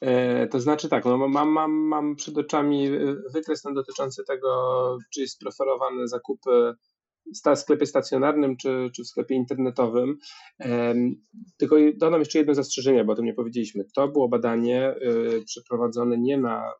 E, 0.00 0.46
to 0.46 0.60
znaczy 0.60 0.88
tak, 0.88 1.04
no 1.04 1.28
mam, 1.28 1.48
mam, 1.48 1.72
mam 1.72 2.16
przed 2.16 2.38
oczami 2.38 2.86
e, 2.86 3.16
wykres 3.32 3.62
dotyczący 3.74 4.24
tego, 4.24 4.98
czy 5.14 5.20
jest 5.20 5.40
preferowane 5.40 6.08
zakupy 6.08 6.74
w 7.34 7.58
sklepie 7.58 7.86
stacjonarnym 7.86 8.56
czy, 8.56 8.90
czy 8.96 9.02
w 9.02 9.06
sklepie 9.06 9.34
internetowym. 9.34 10.18
Tylko 11.56 11.76
dodam 11.96 12.20
jeszcze 12.20 12.38
jedno 12.38 12.54
zastrzeżenie, 12.54 13.04
bo 13.04 13.12
o 13.12 13.16
tym 13.16 13.24
nie 13.24 13.34
powiedzieliśmy. 13.34 13.84
To 13.94 14.08
było 14.08 14.28
badanie 14.28 14.94
y, 14.96 15.44
przeprowadzone 15.44 16.18
nie 16.18 16.38
na 16.38 16.72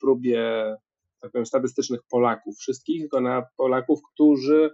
próbie 0.00 0.76
tak 1.20 1.32
powiem, 1.32 1.46
statystycznych 1.46 2.00
Polaków 2.10 2.56
wszystkich, 2.58 3.00
tylko 3.00 3.20
na 3.20 3.42
Polaków, 3.56 4.00
którzy 4.14 4.70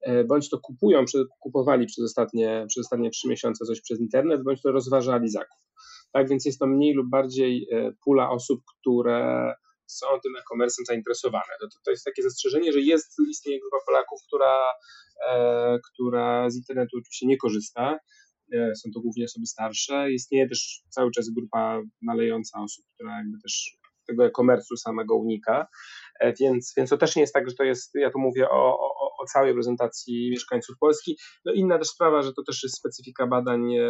e, 0.00 0.24
bądź 0.24 0.50
to 0.50 0.58
kupują, 0.58 1.04
kupowali 1.40 1.86
przez 1.86 2.04
ostatnie, 2.04 2.64
przez 2.68 2.86
ostatnie 2.86 3.10
trzy 3.10 3.28
miesiące 3.28 3.64
coś 3.64 3.80
przez 3.80 4.00
internet, 4.00 4.42
bądź 4.42 4.62
to 4.62 4.72
rozważali 4.72 5.28
zakup. 5.28 5.58
Tak 6.12 6.28
więc 6.28 6.44
jest 6.44 6.58
to 6.58 6.66
mniej 6.66 6.94
lub 6.94 7.10
bardziej 7.10 7.68
e, 7.72 7.92
pula 8.04 8.30
osób, 8.30 8.60
które 8.78 9.52
są 9.90 10.06
tym 10.22 10.32
e-commerce'em 10.36 10.84
zainteresowane. 10.86 11.52
To, 11.60 11.66
to 11.84 11.90
jest 11.90 12.04
takie 12.04 12.22
zastrzeżenie, 12.22 12.72
że 12.72 12.80
jest, 12.80 13.16
istnieje 13.30 13.60
grupa 13.60 13.76
Polaków, 13.86 14.20
która, 14.26 14.58
e, 15.28 15.78
która 15.92 16.50
z 16.50 16.56
internetu 16.56 16.96
oczywiście 16.98 17.26
nie 17.26 17.36
korzysta. 17.36 17.98
E, 18.52 18.74
są 18.76 18.90
to 18.94 19.00
głównie 19.00 19.24
osoby 19.24 19.46
starsze. 19.46 20.12
Istnieje 20.12 20.48
też 20.48 20.82
cały 20.88 21.10
czas 21.10 21.30
grupa 21.30 21.82
nalejąca 22.02 22.60
osób, 22.62 22.84
która 22.94 23.16
jakby 23.16 23.38
też 23.42 23.80
tego 24.06 24.26
e-commerce'u 24.26 24.76
samego 24.76 25.16
unika. 25.16 25.66
E, 26.20 26.32
więc, 26.32 26.72
więc 26.76 26.90
to 26.90 26.96
też 26.96 27.16
nie 27.16 27.22
jest 27.22 27.34
tak, 27.34 27.50
że 27.50 27.56
to 27.56 27.64
jest, 27.64 27.90
ja 27.94 28.10
tu 28.10 28.18
mówię 28.18 28.50
o, 28.50 28.78
o, 28.78 29.16
o 29.22 29.24
całej 29.32 29.54
prezentacji 29.54 30.30
mieszkańców 30.30 30.76
Polski. 30.80 31.16
No 31.44 31.52
inna 31.52 31.78
też 31.78 31.88
sprawa, 31.88 32.22
że 32.22 32.32
to 32.32 32.42
też 32.42 32.62
jest 32.62 32.76
specyfika 32.76 33.26
badań 33.26 33.74
e, 33.74 33.84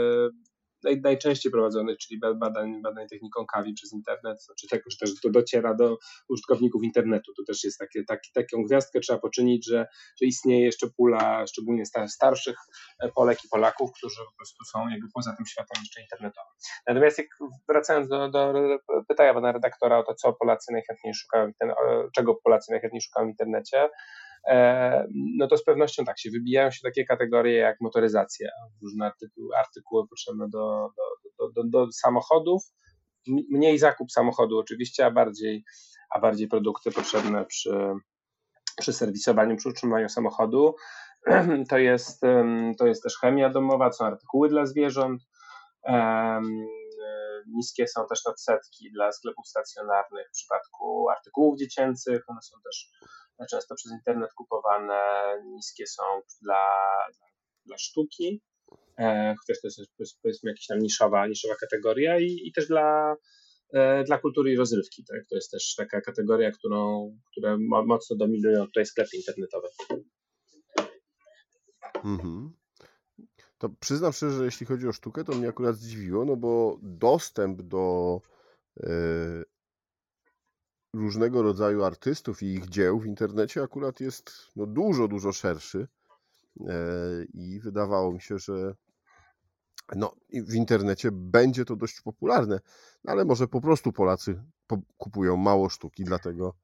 naj, 0.85 1.01
najczęściej 1.01 1.53
prowadzonych, 1.53 1.99
czyli 1.99 2.21
badań, 2.37 2.83
badań 2.83 3.09
techniką 3.09 3.47
kawi 3.47 3.75
przez 3.75 3.93
internet, 3.93 4.43
znaczy 4.43 4.69
tego, 4.69 4.83
że 4.91 4.97
też 4.97 5.21
to 5.21 5.31
dociera 5.31 5.75
do 5.75 5.99
użytkowników 6.29 6.85
internetu. 6.85 7.33
To 7.35 7.43
też 7.47 7.65
jest 7.65 7.79
takie, 7.79 8.05
taki, 8.05 8.33
taką 8.33 8.63
gwiazdkę 8.63 9.01
trzeba 9.01 9.19
poczynić, 9.19 9.67
że, 9.67 9.87
że 10.21 10.27
istnieje 10.27 10.65
jeszcze 10.65 10.87
pula 10.97 11.47
szczególnie 11.47 11.85
starszych 12.09 12.57
e, 13.03 13.09
Polek 13.09 13.39
i 13.45 13.49
Polaków, 13.49 13.91
którzy 13.97 14.17
po 14.17 14.37
prostu 14.37 14.65
są 14.65 14.89
jakby 14.89 15.07
poza 15.15 15.37
tym 15.37 15.47
światem 15.47 15.83
jeszcze 15.83 16.03
internetowym. 16.03 16.53
Natomiast 16.87 17.19
jak 17.19 17.27
wracając 17.69 18.09
do, 18.09 18.31
do 18.31 18.55
pytania 19.09 19.35
pana 19.35 19.53
redaktora 19.53 19.99
o 19.99 20.03
to, 20.03 20.15
co 20.15 20.33
Polacy 20.33 20.73
najchętniej 20.73 21.15
szukają, 21.15 21.53
czego 22.15 22.35
Polacy 22.35 22.73
najchętniej 22.73 23.01
szukają 23.03 23.27
w 23.27 23.31
internecie, 23.31 23.81
E, 23.81 23.89
no 25.39 25.49
to 25.49 25.57
z 25.57 25.65
pewnością 25.65 26.05
tak 26.05 26.19
się 26.19 26.31
wybijają 26.31 26.71
się 26.71 26.81
takie 26.83 27.05
kategorie 27.05 27.57
jak 27.57 27.81
motoryzacja, 27.81 28.49
różne 28.83 29.07
artykuły, 29.07 29.57
artykuły 29.57 30.09
potrzebne 30.09 30.49
do, 30.49 30.89
do, 31.39 31.51
do, 31.51 31.65
do, 31.65 31.93
samochodów, 31.93 32.63
mniej 33.51 33.79
zakup 33.79 34.13
samochodu 34.13 34.59
oczywiście, 34.59 35.07
a 35.07 35.11
bardziej, 35.11 35.65
a 36.11 36.21
bardziej 36.21 36.49
produkty 36.49 36.91
potrzebne 36.91 37.45
przy, 37.45 37.95
przy 38.79 38.93
serwisowaniu, 38.93 39.57
przy 39.57 39.69
utrzymaniu 39.69 40.09
samochodu. 40.09 40.75
To 41.71 41.79
jest, 41.79 42.21
to 42.79 42.87
jest 42.87 43.03
też 43.03 43.19
chemia 43.19 43.51
domowa, 43.51 43.93
są 43.93 44.05
artykuły 44.05 44.49
dla 44.49 44.67
zwierząt. 44.67 45.23
Niskie 47.47 47.89
są 47.89 48.07
też 48.07 48.27
odsetki 48.27 48.93
dla 48.93 49.13
sklepów 49.13 49.49
stacjonarnych 49.49 50.29
w 50.29 50.33
przypadku 50.33 51.11
artykułów 51.11 51.59
dziecięcych. 51.59 52.23
One 52.27 52.43
są 52.43 52.57
też 52.65 52.91
często 53.47 53.75
przez 53.75 53.93
internet 53.93 54.33
kupowane, 54.33 55.03
niskie 55.45 55.87
są 55.87 56.03
dla, 56.43 56.65
dla 57.67 57.79
sztuki, 57.79 58.43
e, 58.99 59.35
chociaż 59.41 59.61
to 59.61 59.69
jest 59.99 60.21
powiedzmy 60.23 60.51
jakaś 60.51 60.67
tam 60.67 60.79
niszowa, 60.79 61.27
niszowa 61.27 61.55
kategoria 61.55 62.19
i, 62.19 62.41
i 62.45 62.53
też 62.53 62.67
dla, 62.67 63.17
e, 63.73 64.05
dla 64.05 64.19
kultury 64.19 64.53
i 64.53 64.57
rozrywki. 64.57 65.05
Tak? 65.05 65.27
To 65.29 65.35
jest 65.35 65.51
też 65.51 65.75
taka 65.75 66.01
kategoria, 66.01 66.51
którą, 66.51 67.11
które 67.31 67.59
mocno 67.87 68.17
dominują 68.17 68.67
tutaj 68.67 68.87
sklepy 68.87 69.17
internetowe. 69.17 69.69
Mhm. 72.05 72.53
To 73.59 73.69
przyznam 73.81 74.13
szczerze, 74.13 74.37
że 74.37 74.45
jeśli 74.45 74.67
chodzi 74.67 74.89
o 74.89 74.93
sztukę, 74.93 75.25
to 75.25 75.33
mnie 75.33 75.49
akurat 75.49 75.77
zdziwiło, 75.77 76.25
no 76.25 76.37
bo 76.37 76.79
dostęp 76.83 77.63
do 77.63 78.21
e, 78.81 78.91
różnego 80.95 81.43
rodzaju 81.43 81.85
artystów 81.85 82.43
i 82.43 82.47
ich 82.47 82.69
dzieł 82.69 83.01
w 83.01 83.07
internecie 83.07 83.63
akurat 83.63 84.01
jest 84.01 84.33
no, 84.57 84.67
dużo, 84.67 85.09
dużo 85.09 85.33
szerszy. 85.33 85.89
E, 86.61 86.75
I 87.35 87.61
wydawało 87.61 88.13
mi 88.13 88.21
się, 88.21 88.39
że 88.39 88.75
no, 89.97 90.13
w 90.33 90.55
internecie 90.55 91.09
będzie 91.13 91.65
to 91.65 91.77
dość 91.77 92.01
popularne, 92.01 92.61
no, 93.05 93.13
ale 93.13 93.25
może 93.25 93.49
po 93.49 93.61
prostu 93.61 93.93
Polacy 93.93 94.43
kupują 94.97 95.37
mało 95.37 95.69
sztuki, 95.69 96.05
dlatego. 96.05 96.55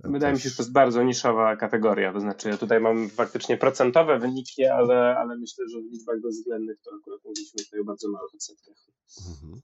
Wydaje 0.00 0.34
też... 0.34 0.38
mi 0.38 0.42
się, 0.42 0.48
że 0.50 0.56
to 0.56 0.62
jest 0.62 0.72
bardzo 0.72 1.02
niszowa 1.02 1.56
kategoria. 1.56 2.12
To 2.12 2.20
znaczy, 2.20 2.48
ja 2.48 2.56
tutaj 2.56 2.80
mam 2.80 3.08
faktycznie 3.08 3.56
procentowe 3.56 4.18
wyniki, 4.18 4.66
ale, 4.66 5.16
ale 5.18 5.36
myślę, 5.38 5.64
że 5.68 5.80
w 5.80 5.92
liczbach 5.92 6.20
bezwzględnych 6.20 6.80
to 6.80 6.90
akurat 7.00 7.24
mówiliśmy 7.24 7.64
tutaj 7.64 7.80
o 7.80 7.84
bardzo 7.84 8.08
małych 8.08 8.34
odsetkach. 8.34 8.74
Mhm. 9.28 9.60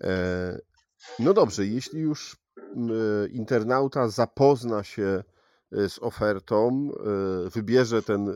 E, 0.00 0.58
no 1.18 1.34
dobrze, 1.34 1.66
jeśli 1.66 2.00
już 2.00 2.45
internauta 3.30 4.08
zapozna 4.08 4.82
się 4.82 5.24
z 5.72 5.98
ofertą, 5.98 6.90
wybierze 7.54 8.02
ten, 8.02 8.34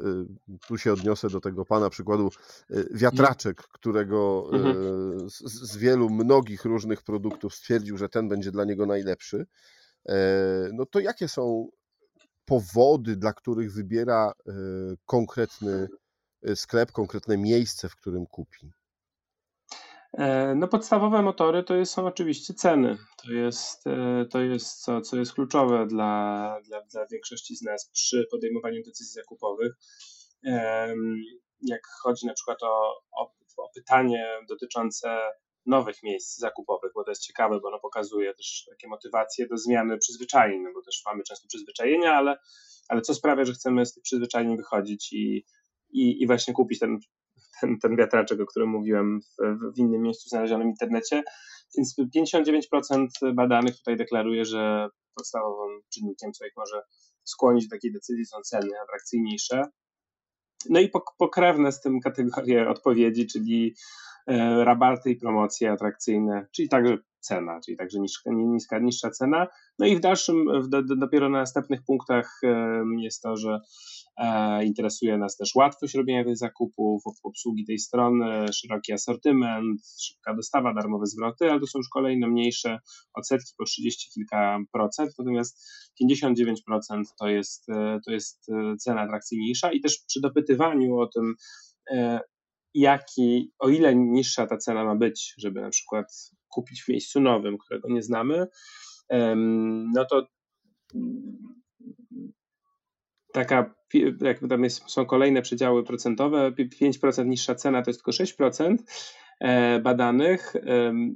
tu 0.68 0.78
się 0.78 0.92
odniosę 0.92 1.28
do 1.28 1.40
tego 1.40 1.64
pana 1.64 1.90
przykładu, 1.90 2.30
wiatraczek, 2.94 3.56
którego 3.56 4.50
mhm. 4.52 5.30
z, 5.30 5.38
z 5.44 5.76
wielu, 5.76 6.10
mnogich 6.10 6.64
różnych 6.64 7.02
produktów 7.02 7.54
stwierdził, 7.54 7.96
że 7.96 8.08
ten 8.08 8.28
będzie 8.28 8.52
dla 8.52 8.64
niego 8.64 8.86
najlepszy, 8.86 9.46
no 10.72 10.86
to 10.86 11.00
jakie 11.00 11.28
są 11.28 11.68
powody, 12.44 13.16
dla 13.16 13.32
których 13.32 13.72
wybiera 13.72 14.32
konkretny 15.06 15.88
sklep, 16.54 16.92
konkretne 16.92 17.38
miejsce, 17.38 17.88
w 17.88 17.96
którym 17.96 18.26
kupi? 18.26 18.72
E, 20.12 20.54
no 20.54 20.68
podstawowe 20.68 21.22
motory 21.22 21.62
to 21.62 21.86
są 21.86 22.06
oczywiście 22.06 22.54
ceny. 22.54 22.98
To 23.24 23.32
jest, 23.32 23.86
e, 23.86 24.26
to 24.30 24.40
jest 24.40 24.82
co, 24.82 25.00
co 25.00 25.16
jest 25.16 25.32
kluczowe 25.32 25.86
dla, 25.86 26.60
dla, 26.64 26.82
dla 26.82 27.06
większości 27.06 27.56
z 27.56 27.62
nas 27.62 27.90
przy 27.90 28.26
podejmowaniu 28.30 28.82
decyzji 28.82 29.14
zakupowych. 29.14 29.72
Jak 31.62 31.80
chodzi 32.02 32.26
na 32.26 32.34
przykład 32.34 32.62
o, 32.62 33.02
o, 33.12 33.32
o 33.56 33.70
pytanie 33.74 34.26
dotyczące 34.48 35.18
nowych 35.66 36.02
miejsc 36.02 36.38
zakupowych, 36.38 36.92
bo 36.94 37.04
to 37.04 37.10
jest 37.10 37.22
ciekawe, 37.22 37.60
bo 37.60 37.68
ono 37.68 37.78
pokazuje 37.80 38.34
też 38.34 38.66
takie 38.70 38.88
motywacje 38.88 39.46
do 39.46 39.56
zmiany 39.56 39.98
przyzwyczajeń, 39.98 40.62
no 40.62 40.70
bo 40.74 40.82
też 40.82 41.02
mamy 41.06 41.22
często 41.22 41.48
przyzwyczajenia, 41.48 42.14
ale, 42.14 42.38
ale 42.88 43.00
co 43.00 43.14
sprawia, 43.14 43.44
że 43.44 43.52
chcemy 43.52 43.86
z 43.86 43.94
tych 43.94 44.02
przyzwyczajeń 44.02 44.56
wychodzić 44.56 45.12
i, 45.12 45.44
i, 45.90 46.22
i 46.22 46.26
właśnie 46.26 46.54
kupić 46.54 46.78
ten 46.78 46.98
ten, 47.60 47.78
ten 47.78 47.96
wiatraczek, 47.96 48.40
o 48.40 48.46
którym 48.46 48.68
mówiłem 48.68 49.20
w, 49.20 49.74
w 49.74 49.78
innym 49.78 50.02
miejscu 50.02 50.28
znalezionym 50.28 50.68
w 50.68 50.70
internecie. 50.70 51.22
Więc 51.76 51.96
59% 51.98 53.34
badanych 53.34 53.76
tutaj 53.76 53.96
deklaruje, 53.96 54.44
że 54.44 54.88
podstawowym 55.14 55.80
czynnikiem, 55.94 56.32
co 56.32 56.46
ich 56.46 56.52
może 56.56 56.82
skłonić 57.24 57.68
do 57.68 57.76
takiej 57.76 57.92
decyzji, 57.92 58.26
są 58.26 58.40
ceny 58.40 58.80
atrakcyjniejsze. 58.84 59.62
No 60.70 60.80
i 60.80 60.90
pokrewne 61.18 61.72
z 61.72 61.80
tym 61.80 62.00
kategorie 62.00 62.68
odpowiedzi, 62.68 63.26
czyli 63.26 63.74
e, 64.26 64.64
rabaty 64.64 65.10
i 65.10 65.16
promocje 65.16 65.72
atrakcyjne, 65.72 66.46
czyli 66.52 66.68
także 66.68 66.98
cena, 67.20 67.60
czyli 67.64 67.76
także 67.76 68.00
niska, 68.00 68.30
niska 68.34 68.78
niższa 68.78 69.10
cena. 69.10 69.46
No 69.78 69.86
i 69.86 69.96
w 69.96 70.00
dalszym, 70.00 70.62
w 70.62 70.68
do, 70.68 70.82
dopiero 70.82 71.28
na 71.28 71.38
następnych 71.38 71.82
punktach 71.82 72.40
jest 72.98 73.22
to, 73.22 73.36
że 73.36 73.60
e, 74.16 74.64
interesuje 74.64 75.18
nas 75.18 75.36
też 75.36 75.54
łatwość 75.54 75.94
robienia 75.94 76.24
tych 76.24 76.36
zakupów, 76.36 77.02
obsługi 77.22 77.64
tej 77.64 77.78
strony, 77.78 78.46
szeroki 78.52 78.92
asortyment, 78.92 79.80
szybka 80.00 80.34
dostawa, 80.34 80.74
darmowe 80.74 81.06
zwroty, 81.06 81.50
ale 81.50 81.60
to 81.60 81.66
są 81.66 81.78
już 81.78 81.88
kolejne 81.88 82.28
mniejsze 82.28 82.78
odsetki 83.14 83.52
po 83.58 83.64
30 83.64 84.10
kilka 84.14 84.58
procent, 84.72 85.10
natomiast 85.18 85.70
59% 86.02 87.02
to 87.18 87.28
jest, 87.28 87.68
e, 87.68 87.98
to 88.04 88.12
jest 88.12 88.48
e, 88.48 88.76
cena 88.76 89.00
atrakcyjniejsza 89.00 89.72
i 89.72 89.80
też 89.80 89.98
przy 90.08 90.20
dopytywaniu 90.20 90.98
o 90.98 91.06
tym, 91.06 91.34
jaki, 92.74 93.52
o 93.58 93.68
ile 93.68 93.94
niższa 93.94 94.46
ta 94.46 94.56
cena 94.56 94.84
ma 94.84 94.96
być, 94.96 95.34
żeby 95.38 95.60
na 95.60 95.70
przykład 95.70 96.30
kupić 96.48 96.82
w 96.82 96.88
miejscu 96.88 97.20
nowym, 97.20 97.58
którego 97.58 97.88
nie 97.88 98.02
znamy, 98.02 98.46
no 99.94 100.04
to 100.04 100.26
taka, 103.32 103.74
jak 104.20 104.40
tam 104.48 104.64
jest, 104.64 104.90
są 104.90 105.06
kolejne 105.06 105.42
przedziały 105.42 105.84
procentowe, 105.84 106.52
5% 106.82 107.26
niższa 107.26 107.54
cena 107.54 107.82
to 107.82 107.90
jest 107.90 108.04
tylko 108.04 108.10
6% 108.10 108.76
e, 109.40 109.80
badanych, 109.80 110.52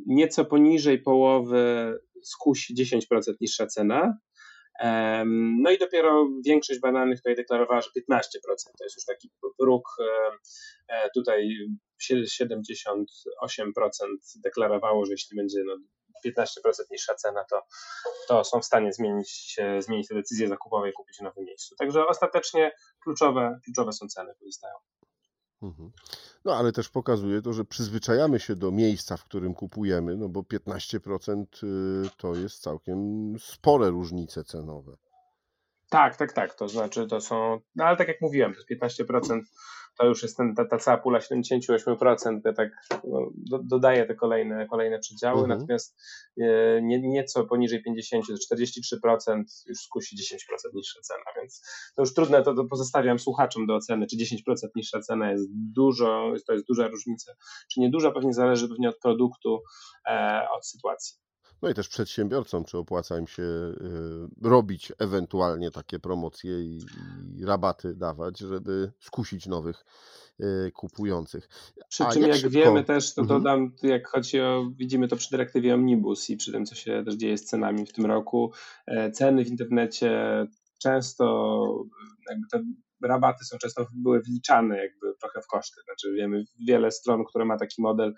nieco 0.07 0.45
poniżej 0.45 0.99
połowy 0.99 1.95
skusi 2.23 2.75
10% 2.75 3.01
niższa 3.41 3.67
cena, 3.67 4.19
no 5.63 5.71
i 5.71 5.79
dopiero 5.79 6.29
większość 6.47 6.81
badanych 6.81 7.19
tutaj 7.19 7.35
deklarowała, 7.35 7.81
że 7.81 7.89
15% 7.89 8.21
to 8.79 8.85
jest 8.85 8.97
już 8.97 9.05
taki 9.05 9.31
próg. 9.59 9.89
E, 10.89 11.11
tutaj 11.15 11.51
78% 12.13 13.05
deklarowało, 14.45 15.05
że 15.05 15.13
jeśli 15.13 15.37
będzie 15.37 15.65
no 15.65 15.77
15% 16.27 16.47
niższa 16.91 17.15
cena, 17.15 17.45
to, 17.51 17.63
to 18.29 18.45
są 18.45 18.61
w 18.61 18.65
stanie 18.65 18.93
zmienić, 18.93 19.57
zmienić 19.79 20.09
te 20.09 20.15
decyzje 20.15 20.49
zakupowe 20.49 20.91
i 20.91 20.93
kupić 20.93 21.19
w 21.19 21.23
nowym 21.23 21.45
miejscu. 21.45 21.77
Także 21.77 22.07
ostatecznie 22.07 22.73
kluczowe, 23.03 23.61
kluczowe 23.65 23.93
są 23.93 24.07
ceny, 24.07 24.35
pozostają. 24.39 24.75
Mhm. 25.63 25.91
No 26.45 26.55
ale 26.57 26.73
też 26.73 26.89
pokazuje 26.89 27.43
to, 27.43 27.53
że 27.53 27.65
przyzwyczajamy 27.65 28.41
się 28.41 28.57
do 28.57 28.71
miejsca, 28.71 29.17
w 29.17 29.25
którym 29.25 29.55
kupujemy, 29.55 30.17
no 30.17 30.29
bo 30.29 30.41
15% 30.41 31.45
y, 31.65 32.11
to 32.17 32.35
jest 32.35 32.63
całkiem 32.63 33.33
spore 33.39 33.91
różnice 33.91 34.45
cenowe. 34.45 34.97
Tak, 35.91 36.17
tak, 36.17 36.33
tak. 36.33 36.55
To 36.55 36.69
znaczy, 36.69 37.07
to 37.07 37.21
są, 37.21 37.61
no 37.77 37.85
ale 37.85 37.97
tak 37.97 38.09
jak 38.09 38.21
mówiłem, 38.21 38.55
to 38.55 38.59
jest 38.59 39.01
15% 39.01 39.41
to 39.99 40.07
już 40.07 40.23
jest 40.23 40.37
ten, 40.37 40.55
ta, 40.55 40.65
ta 40.65 40.79
cała 40.79 40.97
pula 40.97 41.19
78%, 41.19 42.41
ja 42.45 42.53
tak 42.53 42.69
no, 43.05 43.31
do, 43.37 43.59
dodaję 43.59 44.07
te 44.07 44.15
kolejne, 44.15 44.67
kolejne 44.67 44.99
przedziały, 44.99 45.41
mhm. 45.41 45.59
natomiast 45.59 45.97
e, 46.41 46.83
nie, 46.83 47.01
nieco 47.01 47.45
poniżej 47.45 47.83
50, 47.83 48.25
43% 48.25 49.43
już 49.67 49.79
skusi 49.79 50.17
10% 50.17 50.21
niższa 50.75 51.01
cena, 51.01 51.25
więc 51.37 51.63
to 51.97 52.03
już 52.03 52.15
trudne, 52.15 52.43
to, 52.43 52.55
to 52.55 52.65
pozostawiam 52.65 53.19
słuchaczom 53.19 53.67
do 53.67 53.75
oceny, 53.75 54.07
czy 54.07 54.17
10% 54.17 54.37
niższa 54.77 55.01
cena 55.01 55.31
jest 55.31 55.49
dużo, 55.53 56.33
to 56.47 56.53
jest 56.53 56.67
duża 56.67 56.89
różnica, 56.89 57.33
czy 57.73 57.81
nie 57.81 57.91
duża, 57.91 58.11
pewnie 58.11 58.33
zależy 58.33 58.69
pewnie 58.69 58.89
od 58.89 58.99
produktu, 58.99 59.63
e, 60.07 60.47
od 60.57 60.67
sytuacji. 60.67 61.24
No 61.63 61.71
i 61.71 61.75
też 61.75 61.89
przedsiębiorcom, 61.89 62.65
czy 62.65 62.79
opłaca 62.79 63.19
im 63.19 63.27
się 63.27 63.43
y, 63.43 64.49
robić 64.49 64.93
ewentualnie 64.99 65.71
takie 65.71 65.99
promocje 65.99 66.61
i, 66.61 66.81
i 67.37 67.45
rabaty 67.45 67.95
dawać, 67.95 68.39
żeby 68.39 68.93
skusić 69.01 69.47
nowych 69.47 69.85
y, 70.41 70.73
kupujących. 70.75 71.49
Przy 71.89 72.05
A 72.05 72.11
czym 72.11 72.23
jak, 72.23 72.31
jak 72.31 72.41
szybko... 72.41 72.59
wiemy 72.59 72.85
też, 72.85 73.15
to 73.15 73.23
mhm. 73.23 73.41
dodam, 73.41 73.73
jak 73.83 74.09
chodzi 74.09 74.41
o, 74.41 74.71
widzimy 74.77 75.09
to 75.09 75.17
przy 75.17 75.31
dyrektywie 75.31 75.75
Omnibus 75.75 76.31
i 76.31 76.37
przy 76.37 76.53
tym, 76.53 76.67
co 76.67 76.75
się 76.75 77.03
też 77.05 77.15
dzieje 77.15 77.39
z 77.39 77.45
cenami 77.45 77.87
w 77.87 77.93
tym 77.93 78.07
roku, 78.07 78.53
e, 78.87 79.11
ceny 79.11 79.45
w 79.45 79.49
internecie 79.49 80.47
często 80.79 81.85
jakby 82.31 82.47
te 82.53 82.65
rabaty 83.09 83.45
są 83.45 83.59
często 83.59 83.87
były 83.93 84.21
wliczane 84.21 84.77
jakby 84.77 85.15
trochę 85.21 85.41
w 85.43 85.47
koszty. 85.47 85.81
Znaczy 85.85 86.13
wiemy 86.13 86.45
wiele 86.67 86.91
stron, 86.91 87.25
które 87.25 87.45
ma 87.45 87.59
taki 87.59 87.83
model, 87.83 88.15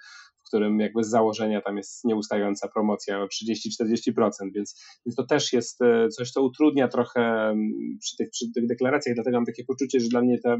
w 0.47 0.49
którym 0.49 0.81
jakby 0.81 1.05
z 1.05 1.09
założenia 1.09 1.61
tam 1.61 1.77
jest 1.77 2.05
nieustająca 2.05 2.69
promocja 2.69 3.23
o 3.23 3.27
30-40%, 3.27 4.31
więc, 4.55 4.83
więc 5.07 5.17
to 5.17 5.27
też 5.27 5.53
jest 5.53 5.83
e, 5.83 6.09
coś, 6.09 6.31
co 6.31 6.43
utrudnia 6.43 6.89
trochę 6.89 7.21
mm, 7.21 7.73
przy 8.01 8.17
tych, 8.17 8.31
przy 8.31 8.53
tych 8.55 8.67
deklaracjach, 8.67 9.15
dlatego 9.15 9.37
mam 9.37 9.47
takie 9.47 9.65
poczucie, 9.65 10.01
że 10.01 10.09
dla 10.09 10.23
mnie 10.23 10.39
ta 10.39 10.57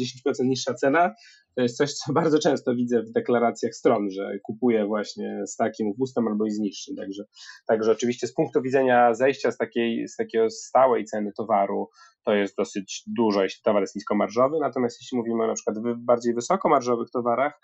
10% 0.00 0.44
niższa 0.44 0.74
cena 0.74 1.14
to 1.56 1.62
jest 1.62 1.76
coś, 1.76 1.92
co 1.92 2.12
bardzo 2.20 2.38
często 2.38 2.74
widzę 2.74 3.02
w 3.02 3.12
deklaracjach 3.12 3.74
stron, 3.74 4.10
że 4.10 4.38
kupuję 4.42 4.86
właśnie 4.86 5.42
z 5.46 5.56
takim 5.56 5.92
wustem 5.98 6.28
albo 6.28 6.46
i 6.46 6.50
z 6.50 6.58
niższym, 6.58 6.96
także, 6.96 7.24
także 7.66 7.92
oczywiście 7.92 8.26
z 8.26 8.34
punktu 8.34 8.62
widzenia 8.62 9.14
zejścia 9.14 9.50
z 9.50 9.56
takiej, 9.56 10.08
z 10.08 10.16
takiej 10.16 10.50
stałej 10.50 11.04
ceny 11.04 11.32
towaru 11.36 11.88
to 12.24 12.34
jest 12.34 12.56
dosyć 12.56 13.02
dużo, 13.06 13.42
jeśli 13.42 13.62
towar 13.62 13.82
jest 13.82 13.94
niskomarżowy, 13.94 14.56
natomiast 14.60 15.00
jeśli 15.00 15.18
mówimy 15.18 15.46
na 15.46 15.54
przykład 15.54 15.76
o 15.76 15.80
bardziej 15.96 16.34
wysokomarżowych 16.34 17.10
towarach, 17.10 17.60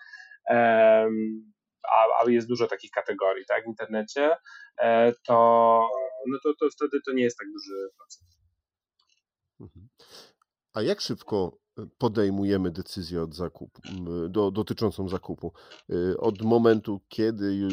a, 1.91 2.23
a 2.23 2.29
jest 2.29 2.47
dużo 2.47 2.67
takich 2.67 2.91
kategorii 2.91 3.45
tak, 3.45 3.63
w 3.63 3.67
internecie, 3.67 4.35
e, 4.77 5.13
to, 5.27 5.89
no 6.27 6.37
to, 6.43 6.53
to 6.59 6.69
wtedy 6.69 7.01
to 7.05 7.13
nie 7.13 7.23
jest 7.23 7.37
tak 7.37 7.47
duży 7.51 7.89
procent. 7.97 8.27
Mhm. 9.59 9.87
A 10.73 10.81
jak 10.81 11.01
szybko 11.01 11.57
podejmujemy 11.97 12.71
decyzję 12.71 13.21
od 13.21 13.35
zakupu, 13.35 13.81
do, 14.29 14.51
dotyczącą 14.51 15.09
zakupu? 15.09 15.53
Y, 15.89 16.17
od 16.17 16.41
momentu, 16.41 17.01
kiedy 17.07 17.67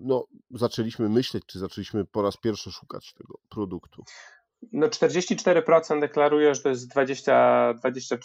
no, 0.00 0.26
zaczęliśmy 0.50 1.08
myśleć, 1.08 1.44
czy 1.46 1.58
zaczęliśmy 1.58 2.04
po 2.04 2.22
raz 2.22 2.36
pierwszy 2.36 2.72
szukać 2.72 3.14
tego 3.14 3.38
produktu? 3.48 4.04
No 4.72 4.86
44% 4.88 6.00
deklaruje, 6.00 6.54
że 6.54 6.62
to 6.62 6.68
jest 6.68 6.88
20, 6.88 7.74
20, 7.74 8.16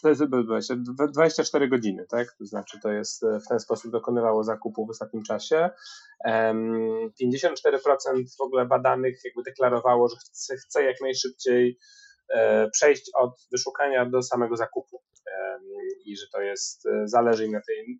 24 1.13 1.69
godziny, 1.69 2.05
tak? 2.09 2.27
To 2.37 2.45
znaczy 2.45 2.79
to 2.83 2.91
jest 2.91 3.25
w 3.45 3.47
ten 3.49 3.59
sposób 3.59 3.91
dokonywało 3.91 4.43
zakupu 4.43 4.85
w 4.85 4.89
ostatnim 4.89 5.23
czasie. 5.23 5.69
54% 6.27 7.11
w 8.37 8.41
ogóle 8.41 8.65
badanych 8.65 9.19
jakby 9.25 9.43
deklarowało, 9.43 10.07
że 10.07 10.15
chce, 10.15 10.57
chce 10.57 10.83
jak 10.83 11.01
najszybciej 11.01 11.77
e, 12.33 12.69
przejść 12.69 13.11
od 13.15 13.47
wyszukania 13.51 14.05
do 14.05 14.23
samego 14.23 14.57
zakupu 14.57 15.01
i 16.05 16.17
że 16.17 16.25
to 16.33 16.41
jest, 16.41 16.85
e, 16.85 17.07
zależy 17.07 17.45
im 17.45 17.51
na 17.51 17.61
tej 17.61 17.99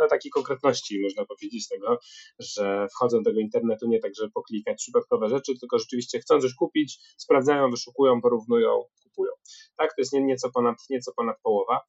no, 0.00 0.08
takiej 0.08 0.30
konkretności, 0.30 1.02
można 1.02 1.24
powiedzieć, 1.24 1.68
tego, 1.68 1.98
że 2.38 2.86
wchodzą 2.94 3.18
do 3.22 3.30
tego 3.30 3.40
internetu 3.40 3.88
nie 3.88 4.00
tak, 4.00 4.12
żeby 4.14 4.30
poklikać 4.30 4.76
przypadkowe 4.76 5.28
rzeczy, 5.28 5.58
tylko 5.60 5.78
rzeczywiście 5.78 6.20
chcą 6.20 6.40
coś 6.40 6.54
kupić, 6.54 6.98
sprawdzają, 7.16 7.70
wyszukują, 7.70 8.20
porównują, 8.20 8.84
kupują. 9.02 9.32
Tak, 9.76 9.90
to 9.90 9.94
jest 9.98 10.12
nieco 10.12 10.50
ponad, 10.50 10.76
nieco 10.90 11.12
ponad 11.16 11.36
połowa. 11.42 11.80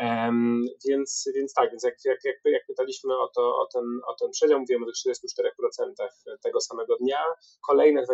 Um, 0.00 0.62
więc, 0.88 1.28
więc 1.34 1.54
tak, 1.54 1.70
więc 1.70 1.82
jak, 1.82 1.94
jak, 2.04 2.18
jak, 2.24 2.36
jak 2.44 2.66
pytaliśmy 2.66 3.18
o, 3.18 3.28
to, 3.34 3.42
o, 3.42 3.68
ten, 3.74 3.84
o 4.06 4.14
ten 4.20 4.30
przedział, 4.30 4.60
mówiłem 4.60 4.82
o 4.82 4.86
tych 4.86 4.94
34% 4.94 6.36
tego 6.42 6.60
samego 6.60 6.96
dnia, 6.96 7.22
kolejne 7.66 8.02
29% 8.02 8.08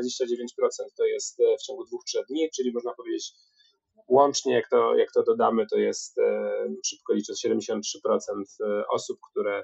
to 0.96 1.04
jest 1.04 1.38
w 1.60 1.66
ciągu 1.66 1.84
dwóch, 1.84 2.04
trzech 2.04 2.26
dni, 2.26 2.50
czyli 2.56 2.72
można 2.72 2.94
powiedzieć 2.94 3.32
łącznie, 4.10 4.54
jak 4.54 4.68
to, 4.68 4.96
jak 4.96 5.12
to 5.12 5.22
dodamy, 5.22 5.66
to 5.66 5.78
jest 5.78 6.16
szybko 6.86 7.14
licząc 7.14 7.42
73% 7.46 7.80
osób, 8.90 9.18
które, 9.30 9.62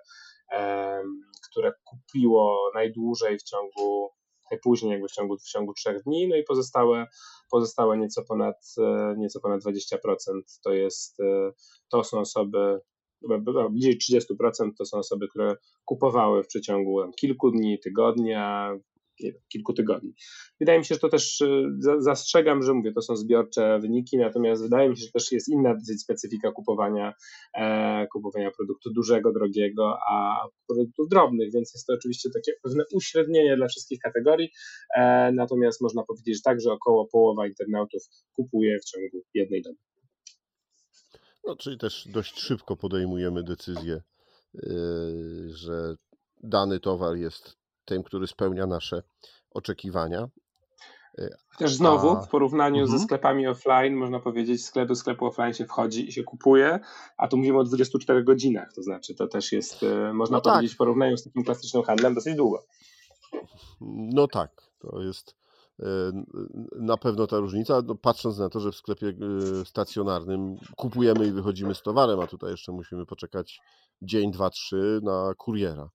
które 1.50 1.72
kupiło 1.84 2.70
najdłużej 2.74 3.38
w 3.38 3.42
ciągu 3.42 4.10
najpóźniej 4.50 4.92
jakby 4.92 5.08
w 5.08 5.12
ciągu, 5.12 5.36
w 5.38 5.42
ciągu 5.42 5.72
trzech 5.74 6.02
dni, 6.02 6.28
no 6.28 6.36
i 6.36 6.42
pozostałe, 6.42 7.06
pozostałe 7.50 7.98
nieco 7.98 8.24
ponad, 8.24 8.74
e, 8.78 9.14
nieco 9.18 9.40
ponad 9.40 9.60
20% 9.62 10.60
to 10.64 10.72
jest, 10.72 11.20
e, 11.20 11.52
to 11.90 12.04
są 12.04 12.20
osoby, 12.20 12.80
bliżej 13.70 13.98
30% 13.98 14.76
to 14.78 14.84
są 14.84 14.98
osoby, 14.98 15.28
które 15.28 15.54
kupowały 15.84 16.42
w 16.42 16.46
przeciągu 16.46 17.12
kilku 17.16 17.50
dni, 17.50 17.78
tygodnia, 17.80 18.76
kilku 19.48 19.72
tygodni. 19.72 20.14
Wydaje 20.60 20.78
mi 20.78 20.84
się, 20.84 20.94
że 20.94 21.00
to 21.00 21.08
też 21.08 21.40
y, 21.40 21.68
zastrzegam, 21.98 22.62
że 22.62 22.74
mówię, 22.74 22.92
to 22.92 23.02
są 23.02 23.16
zbiorcze 23.16 23.78
wyniki, 23.80 24.18
natomiast 24.18 24.62
wydaje 24.62 24.88
mi 24.88 24.96
się, 24.96 25.04
że 25.04 25.12
też 25.12 25.32
jest 25.32 25.48
inna 25.48 25.74
specyfika 25.98 26.52
kupowania, 26.52 27.14
e, 27.54 28.06
kupowania 28.12 28.50
produktu 28.50 28.90
dużego, 28.92 29.32
drogiego, 29.32 29.98
a 30.10 30.46
produktów 30.66 31.08
drobnych, 31.08 31.52
więc 31.52 31.74
jest 31.74 31.86
to 31.86 31.94
oczywiście 31.94 32.30
takie 32.34 32.52
pewne 32.62 32.84
uśrednienie 32.92 33.56
dla 33.56 33.68
wszystkich 33.68 33.98
kategorii, 34.00 34.50
e, 34.96 35.32
natomiast 35.32 35.80
można 35.80 36.02
powiedzieć 36.02 36.42
że 36.58 36.72
około 36.72 37.06
połowa 37.06 37.46
internautów 37.46 38.02
kupuje 38.32 38.78
w 38.78 38.84
ciągu 38.84 39.22
jednej 39.34 39.62
doby. 39.62 39.78
No, 41.44 41.56
czyli 41.56 41.78
też 41.78 42.08
dość 42.08 42.40
szybko 42.40 42.76
podejmujemy 42.76 43.42
decyzję, 43.42 44.02
y, 44.54 45.50
że 45.50 45.96
dany 46.42 46.80
towar 46.80 47.16
jest 47.16 47.56
tym, 47.86 48.02
który 48.02 48.26
spełnia 48.26 48.66
nasze 48.66 49.02
oczekiwania. 49.50 50.28
Też 51.58 51.74
znowu 51.74 52.10
a... 52.10 52.20
w 52.20 52.28
porównaniu 52.28 52.82
mhm. 52.82 52.98
ze 52.98 53.04
sklepami 53.04 53.46
offline, 53.46 53.94
można 53.94 54.20
powiedzieć, 54.20 54.64
sklepy 54.64 54.94
sklepu 54.94 55.26
offline 55.26 55.54
się 55.54 55.66
wchodzi 55.66 56.08
i 56.08 56.12
się 56.12 56.24
kupuje, 56.24 56.80
a 57.16 57.28
tu 57.28 57.36
mówimy 57.36 57.58
o 57.58 57.64
24 57.64 58.24
godzinach, 58.24 58.72
to 58.72 58.82
znaczy 58.82 59.14
to 59.14 59.26
też 59.26 59.52
jest, 59.52 59.82
e, 59.82 60.12
można 60.12 60.36
no 60.36 60.40
tak. 60.40 60.52
powiedzieć, 60.52 60.70
tak. 60.70 60.76
w 60.76 60.78
porównaniu 60.78 61.16
z 61.16 61.24
takim 61.24 61.44
klasycznym 61.44 61.82
handlem 61.82 62.14
dosyć 62.14 62.36
długo. 62.36 62.64
No 63.90 64.28
tak, 64.28 64.62
to 64.78 65.02
jest 65.02 65.36
e, 65.80 65.86
na 66.80 66.96
pewno 66.96 67.26
ta 67.26 67.38
różnica, 67.38 67.82
no 67.86 67.94
patrząc 67.94 68.38
na 68.38 68.48
to, 68.48 68.60
że 68.60 68.72
w 68.72 68.76
sklepie 68.76 69.08
e, 69.08 69.64
stacjonarnym 69.64 70.56
kupujemy 70.76 71.26
i 71.26 71.32
wychodzimy 71.32 71.74
z 71.74 71.82
towarem, 71.82 72.20
a 72.20 72.26
tutaj 72.26 72.50
jeszcze 72.50 72.72
musimy 72.72 73.06
poczekać 73.06 73.60
dzień, 74.02 74.30
dwa, 74.30 74.50
trzy 74.50 75.00
na 75.02 75.34
kuriera. 75.36 75.90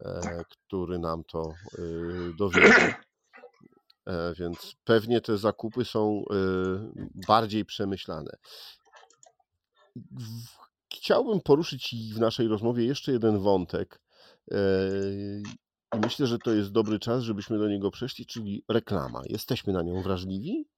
E, 0.00 0.20
tak. 0.20 0.48
który 0.48 0.98
nam 0.98 1.24
to 1.24 1.54
e, 1.78 1.82
dowiezie. 2.38 2.94
E, 4.06 4.34
więc 4.34 4.76
pewnie 4.84 5.20
te 5.20 5.38
zakupy 5.38 5.84
są 5.84 6.24
bardziej 7.28 7.64
przemyślane. 7.64 8.36
Chciałbym 10.94 11.40
poruszyć 11.40 11.94
w 12.14 12.20
naszej 12.20 12.48
rozmowie 12.48 12.84
jeszcze 12.84 13.12
jeden 13.12 13.38
wątek. 13.38 14.00
I 15.94 15.98
myślę, 16.02 16.26
że 16.26 16.38
to 16.38 16.50
jest 16.50 16.72
dobry 16.72 16.98
czas, 16.98 17.22
żebyśmy 17.22 17.58
do 17.58 17.68
niego 17.68 17.90
przeszli, 17.90 18.26
czyli 18.26 18.64
reklama. 18.68 19.22
Jesteśmy 19.24 19.72
na 19.72 19.82
nią 19.82 20.02
wrażliwi? 20.02 20.68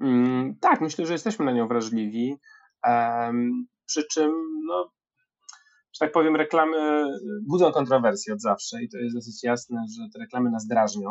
Mm, 0.00 0.56
tak, 0.60 0.80
myślę, 0.80 1.06
że 1.06 1.12
jesteśmy 1.12 1.44
na 1.44 1.52
nią 1.52 1.68
wrażliwi. 1.68 2.36
przy 3.86 4.04
czym 4.10 4.30
no, 4.66 4.90
że 5.94 5.98
tak 5.98 6.12
powiem, 6.12 6.36
reklamy 6.36 7.04
budzą 7.48 7.72
kontrowersje 7.72 8.34
od 8.34 8.40
zawsze 8.40 8.82
i 8.82 8.88
to 8.88 8.98
jest 8.98 9.16
dosyć 9.16 9.42
jasne, 9.42 9.84
że 9.98 10.02
te 10.12 10.18
reklamy 10.18 10.50
nas 10.50 10.66
drażnią. 10.66 11.10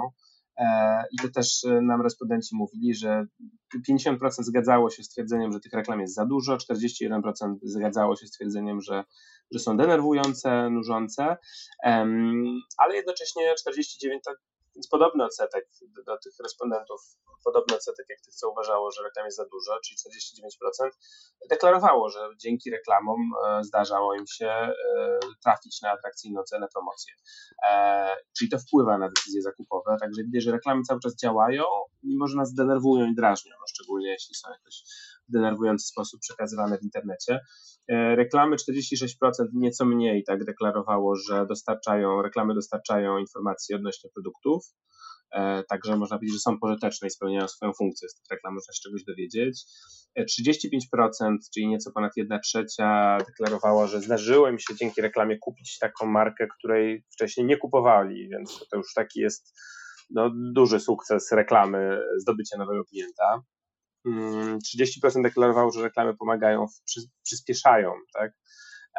E, 0.58 1.04
I 1.12 1.17
to 1.22 1.30
też 1.30 1.63
e, 1.63 1.82
nam 1.82 2.02
respondenci 2.02 2.56
mówili, 2.56 2.96
że 2.96 3.26
50% 3.89 4.17
zgadzało 4.30 4.89
się 4.89 5.04
z 5.04 5.10
twierdzeniem, 5.10 5.52
że 5.52 5.60
tych 5.60 5.74
reklam 5.74 6.02
jest 6.02 6.15
za 6.15 6.26
dużo, 6.26 6.58
41% 6.58 7.56
zgadzało 7.63 8.15
się 8.15 8.28
z 8.28 8.32
twierdzeniem, 8.32 8.82
że, 8.82 9.04
że 9.52 9.60
są 9.60 9.78
denerwujące, 9.78 10.70
nużące, 10.70 11.38
ale 12.78 12.96
jednocześnie 12.96 13.54
49% 13.67 14.17
więc 14.76 14.88
podobny 14.88 15.24
odsetek 15.26 15.70
do, 15.82 16.04
do 16.04 16.18
tych 16.18 16.34
respondentów, 16.44 17.02
podobny 17.44 17.76
odsetek 17.76 18.06
jak 18.10 18.22
tych, 18.22 18.34
co 18.34 18.50
uważało, 18.50 18.92
że 18.92 19.04
reklam 19.04 19.26
jest 19.26 19.38
za 19.38 19.46
dużo, 19.46 19.80
czyli 19.86 19.98
49%, 20.86 20.90
deklarowało, 21.50 22.10
że 22.10 22.20
dzięki 22.38 22.72
reklamom 22.72 23.32
e, 23.46 23.64
zdarzało 23.64 24.16
im 24.16 24.28
się 24.28 24.48
e, 24.48 24.74
trafić 25.44 25.82
na 25.82 25.92
atrakcyjną 25.92 26.44
cenę 26.44 26.68
promocję. 26.74 27.14
E, 27.70 28.16
czyli 28.38 28.52
to 28.52 28.60
wpływa 28.60 28.98
na 28.98 29.10
decyzje 29.10 29.42
zakupowe, 29.42 29.98
także 30.00 30.24
widać, 30.24 30.44
że 30.44 30.52
reklamy 30.52 30.84
cały 30.84 31.00
czas 31.00 31.16
działają, 31.16 31.64
mimo 32.04 32.28
że 32.28 32.38
nas 32.38 32.54
denerwują 32.54 33.06
i 33.06 33.16
drażnią, 33.16 33.52
no 33.60 33.66
szczególnie 33.68 34.10
jeśli 34.10 34.36
są 34.36 34.50
jakoś 34.52 34.84
w 35.11 35.11
denerwujący 35.32 35.88
sposób 35.88 36.20
przekazywane 36.20 36.78
w 36.78 36.84
internecie. 36.84 37.39
Reklamy 38.15 38.56
46%, 38.56 39.08
nieco 39.54 39.86
mniej 39.86 40.24
tak 40.24 40.46
deklarowało, 40.46 41.15
że 41.15 41.46
dostarczają, 41.46 42.22
reklamy 42.22 42.54
dostarczają 42.54 43.17
informacji 43.17 43.76
odnośnie 43.76 44.10
produktów, 44.13 44.63
E, 45.32 45.63
także 45.63 45.96
można 45.96 46.17
powiedzieć, 46.17 46.36
że 46.36 46.39
są 46.39 46.60
pożyteczne 46.60 47.08
i 47.08 47.12
spełniają 47.12 47.48
swoją 47.48 47.74
funkcję. 47.74 48.10
Z 48.10 48.15
tych 48.15 48.26
reklam 48.32 48.54
można 48.54 48.74
się 48.74 48.80
czegoś 48.84 49.04
dowiedzieć. 49.04 49.63
35%, 50.20 51.36
e, 51.36 51.38
czyli 51.54 51.67
nieco 51.67 51.91
ponad 51.91 52.17
1 52.17 52.39
trzecia, 52.41 53.17
deklarowało, 53.28 53.88
że 53.88 54.02
zdarzyło 54.02 54.50
im 54.50 54.60
się 54.60 54.76
dzięki 54.76 55.02
reklamie 55.02 55.38
kupić 55.38 55.80
taką 55.80 56.06
markę, 56.06 56.48
której 56.58 57.04
wcześniej 57.13 57.46
nie 57.46 57.58
kupowali, 57.58 58.30
więc 58.30 58.65
to 58.72 58.78
już 58.78 58.94
taki 58.94 59.20
jest 59.20 59.60
no, 60.10 60.32
duży 60.54 60.80
sukces 60.80 61.32
reklamy, 61.32 62.00
zdobycia 62.17 62.58
nowego 62.58 62.86
klienta. 62.86 63.44
30% 64.06 64.10
mm, 65.04 65.24
deklarowało, 65.24 65.72
że 65.72 65.82
reklamy 65.82 66.18
pomagają, 66.18 66.66
przyspieszają 67.24 67.94
tak, 68.14 68.32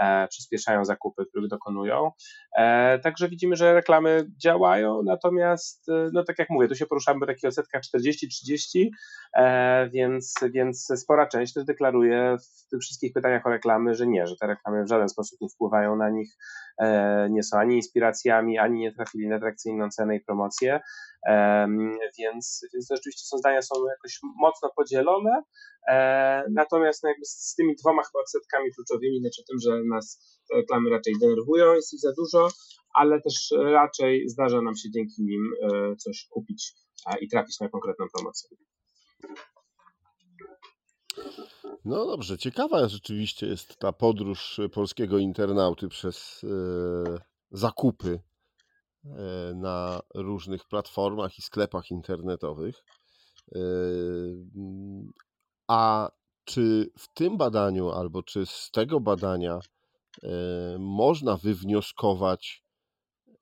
E, 0.01 0.29
przyspieszają 0.29 0.85
zakupy, 0.85 1.27
których 1.27 1.49
dokonują. 1.49 2.11
E, 2.59 2.99
także 2.99 3.29
widzimy, 3.29 3.57
że 3.57 3.75
reklamy 3.75 4.27
działają, 4.43 5.03
natomiast, 5.03 5.89
e, 5.89 6.11
no 6.13 6.25
tak 6.25 6.39
jak 6.39 6.51
mówię, 6.51 6.69
tu 6.69 6.75
się 6.75 6.87
poruszamy 6.87 7.21
w 7.27 7.29
takich 7.29 7.49
odsetkach 7.49 7.83
40-30, 7.83 8.89
więc, 9.93 10.35
więc 10.55 10.93
spora 10.97 11.27
część 11.27 11.53
też 11.53 11.65
deklaruje 11.65 12.37
w 12.39 12.69
tych 12.71 12.81
wszystkich 12.81 13.13
pytaniach 13.13 13.47
o 13.47 13.51
reklamy, 13.51 13.95
że 13.95 14.07
nie, 14.07 14.27
że 14.27 14.37
te 14.37 14.47
reklamy 14.47 14.85
w 14.85 14.89
żaden 14.89 15.09
sposób 15.09 15.41
nie 15.41 15.49
wpływają 15.49 15.97
na 15.97 16.11
nich, 16.11 16.37
nie 17.31 17.43
są 17.43 17.59
ani 17.59 17.77
inspiracjami, 17.77 18.59
ani 18.59 18.79
nie 18.79 18.93
trafili 18.93 19.29
na 19.29 19.37
atrakcyjną 19.37 19.91
cenę 19.91 20.17
i 20.17 20.21
promocję, 20.21 20.81
więc, 22.19 22.67
więc 22.75 22.89
rzeczywiście 22.91 23.25
są 23.25 23.39
zdania 23.39 23.63
są 23.63 23.75
jakoś 23.89 24.21
mocno 24.41 24.71
podzielone, 24.77 25.43
natomiast 26.51 27.03
no 27.03 27.09
jakby 27.09 27.25
z 27.25 27.55
tymi 27.55 27.77
dwoma 27.77 28.03
chyba 28.03 28.21
odsetkami 28.21 28.73
kluczowymi, 28.75 29.21
znaczy 29.21 29.43
tym, 29.49 29.59
że 29.61 29.83
nas 29.85 30.39
te 30.51 30.57
reklamy 30.57 30.91
raczej 30.91 31.15
denerwują, 31.21 31.75
jest 31.75 31.95
ich 31.95 32.01
za 32.01 32.13
dużo, 32.13 32.49
ale 32.95 33.21
też 33.21 33.55
raczej 33.59 34.29
zdarza 34.29 34.63
nam 34.63 34.77
się 34.77 34.91
dzięki 34.91 35.23
nim 35.23 35.51
e, 35.63 35.97
coś 35.97 36.27
kupić 36.31 36.75
i 37.21 37.29
trafić 37.29 37.61
na 37.61 37.69
konkretną 37.69 38.07
promocję. 38.15 38.49
No 41.85 42.07
dobrze, 42.07 42.39
ciekawa 42.39 42.89
rzeczywiście 42.89 43.47
jest 43.47 43.77
ta 43.77 43.93
podróż 43.93 44.61
polskiego 44.73 45.19
internauty 45.19 45.89
przez 45.89 46.45
e, 46.45 46.49
zakupy 47.51 48.11
e, 48.11 48.32
na 49.55 50.01
różnych 50.15 50.65
platformach 50.65 51.39
i 51.39 51.43
sklepach 51.43 51.91
internetowych. 51.91 52.85
E, 53.55 53.59
a 55.69 56.11
czy 56.45 56.91
w 56.99 57.15
tym 57.15 57.37
badaniu, 57.37 57.91
albo 57.91 58.23
czy 58.23 58.47
z 58.47 58.71
tego 58.71 59.01
badania 59.01 59.59
e, 60.23 60.29
można 60.79 61.37
wywnioskować, 61.37 62.65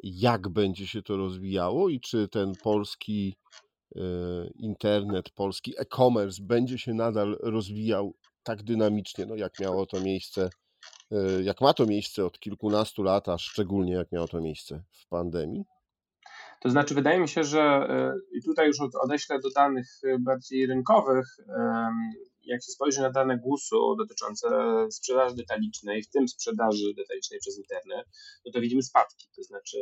jak 0.02 0.48
będzie 0.48 0.86
się 0.86 1.02
to 1.02 1.16
rozwijało 1.16 1.88
i 1.88 2.00
czy 2.00 2.28
ten 2.28 2.52
polski 2.62 3.36
e, 3.96 4.00
internet, 4.54 5.30
polski 5.30 5.74
e-commerce 5.78 6.42
będzie 6.42 6.78
się 6.78 6.94
nadal 6.94 7.38
rozwijał 7.40 8.14
tak 8.42 8.62
dynamicznie, 8.62 9.26
no 9.26 9.34
jak 9.34 9.60
miało 9.60 9.86
to 9.86 10.00
miejsce, 10.00 10.44
e, 10.44 10.50
jak 11.42 11.60
ma 11.60 11.74
to 11.74 11.86
miejsce 11.86 12.24
od 12.24 12.40
kilkunastu 12.40 13.02
lat, 13.02 13.28
a 13.28 13.38
szczególnie 13.38 13.92
jak 13.92 14.12
miało 14.12 14.28
to 14.28 14.40
miejsce 14.40 14.82
w 14.90 15.08
pandemii? 15.08 15.64
To 16.60 16.70
znaczy, 16.70 16.94
wydaje 16.94 17.20
mi 17.20 17.28
się, 17.28 17.44
że 17.44 17.88
i 18.32 18.42
tutaj 18.42 18.66
już 18.66 18.76
odeślę 19.02 19.38
do 19.38 19.50
danych 19.50 19.86
bardziej 20.18 20.66
rynkowych, 20.66 21.26
jak 22.42 22.62
się 22.62 22.72
spojrzy 22.72 23.00
na 23.00 23.10
dane 23.10 23.38
GUS-u 23.38 23.96
dotyczące 23.96 24.48
sprzedaży 24.90 25.34
detalicznej, 25.34 26.02
w 26.02 26.10
tym 26.10 26.28
sprzedaży 26.28 26.94
detalicznej 26.96 27.40
przez 27.40 27.58
internet, 27.58 28.06
no 28.46 28.52
to 28.52 28.60
widzimy 28.60 28.82
spadki. 28.82 29.28
To 29.36 29.42
znaczy 29.42 29.78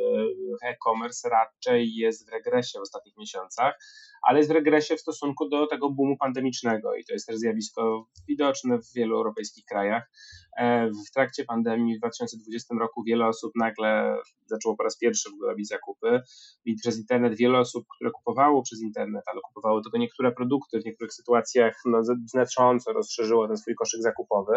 e-commerce 0.63 1.29
raczej 1.29 1.95
jest 1.95 2.29
w 2.29 2.33
regresie 2.33 2.79
w 2.79 2.83
ostatnich 2.83 3.17
miesiącach, 3.17 3.75
ale 4.23 4.39
jest 4.39 4.51
w 4.51 4.55
regresie 4.55 4.97
w 4.97 5.01
stosunku 5.01 5.49
do 5.49 5.67
tego 5.67 5.91
boomu 5.91 6.17
pandemicznego 6.17 6.95
i 6.95 7.05
to 7.05 7.13
jest 7.13 7.27
też 7.27 7.37
zjawisko 7.37 8.07
widoczne 8.29 8.79
w 8.79 8.93
wielu 8.95 9.17
europejskich 9.17 9.65
krajach. 9.65 10.11
E, 10.59 10.91
w 11.09 11.11
trakcie 11.15 11.45
pandemii 11.45 11.97
w 11.97 11.99
2020 11.99 12.75
roku 12.81 13.03
wiele 13.05 13.27
osób 13.27 13.53
nagle 13.57 14.17
zaczęło 14.47 14.77
po 14.77 14.83
raz 14.83 14.99
pierwszy 14.99 15.31
w 15.31 15.33
ogóle 15.33 15.51
robić 15.51 15.69
zakupy 15.69 16.21
i 16.65 16.75
przez 16.75 16.99
internet 16.99 17.37
wiele 17.37 17.59
osób, 17.59 17.85
które 17.97 18.11
kupowało 18.11 18.63
przez 18.63 18.83
internet, 18.83 19.23
ale 19.27 19.41
kupowało 19.41 19.83
tylko 19.83 19.99
niektóre 19.99 20.33
produkty, 20.33 20.81
w 20.81 20.85
niektórych 20.85 21.13
sytuacjach 21.13 21.81
no, 21.85 22.03
znacząco 22.27 22.93
rozszerzyło 22.93 23.49
ten 23.49 23.57
swój 23.57 23.75
koszyk 23.75 24.03
zakupowy, 24.03 24.55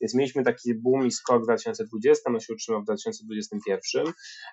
więc 0.00 0.14
mieliśmy 0.14 0.44
taki 0.44 0.74
boom 0.74 1.06
i 1.06 1.10
skok 1.10 1.42
w 1.42 1.44
2020, 1.44 2.30
on 2.30 2.40
się 2.40 2.52
utrzymał 2.52 2.80
w 2.80 2.84
2021, 2.84 4.06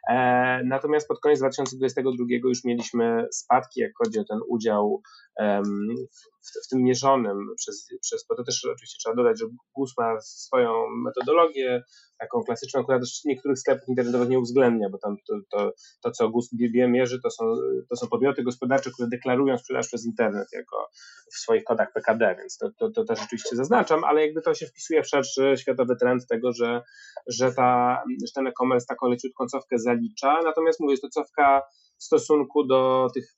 e, 0.10 0.62
natomiast 0.66 1.08
pod 1.08 1.20
koniec 1.20 1.40
2022 1.40 2.26
już 2.44 2.64
mieliśmy 2.64 3.28
spadki, 3.32 3.82
jak 3.82 3.92
chodzi 4.04 4.20
o 4.20 4.24
ten 4.24 4.40
udział 4.50 5.02
w, 5.40 6.66
w, 6.66 6.70
tym 6.70 6.84
mierzonym 6.84 7.38
przez, 7.58 7.88
przez, 8.02 8.26
bo 8.30 8.36
to 8.36 8.44
też 8.44 8.66
oczywiście 8.66 8.98
trzeba 9.00 9.16
dodać, 9.16 9.40
że 9.40 9.46
GUS 9.76 9.94
ma 9.98 10.22
swoją 10.22 10.90
metodologię, 10.90 11.84
taką 12.20 12.44
klasyczną, 12.44 12.84
która 12.84 13.00
też 13.00 13.22
niektórych 13.26 13.60
sklepów 13.60 13.90
internetowych 13.90 14.30
nie 14.30 14.40
uwzględnia, 14.40 14.90
bo 14.90 14.98
tam 14.98 15.16
to, 15.28 15.36
to, 15.52 15.72
to 16.04 16.12
co 16.12 16.30
GUS 16.30 16.50
mierzy, 16.88 17.22
to 17.24 17.32
są, 17.32 17.44
to 17.90 17.96
są 17.96 18.08
podmioty 18.08 18.44
gospodarcze, 18.44 18.92
które 18.92 19.10
deklarują 19.10 19.58
sprzedaż 19.58 19.88
przez 19.88 20.06
internet 20.06 20.48
jako 20.54 20.90
w 21.34 21.38
swoich 21.38 21.64
kodach 21.64 21.94
PKD, 21.94 22.36
więc 22.40 22.58
to, 22.58 22.70
to, 22.80 22.90
to 22.90 23.06
też 23.06 23.20
rzeczywiście 23.20 23.56
zaznaczam, 23.56 24.04
ale 24.04 24.26
jakby 24.26 24.42
to 24.42 24.54
się 24.54 24.66
wpisuje 24.66 25.04
w 25.04 25.08
szerszy 25.08 25.54
światowy 25.58 25.96
trend 25.96 26.28
tego, 26.28 26.54
że, 26.54 26.82
że, 27.28 27.54
ta, 27.54 28.04
że 28.28 28.34
ten 28.36 28.48
e-commerce 28.48 28.86
taką 28.88 29.08
leciutką 29.08 29.48
cofkę 29.48 29.80
zalicza, 29.80 30.40
natomiast 30.44 30.80
mówię, 30.80 30.94
jest 30.94 31.04
to 31.04 31.10
cofka 31.10 31.62
w 32.02 32.04
stosunku 32.04 32.64
do 32.64 33.08
tych 33.14 33.36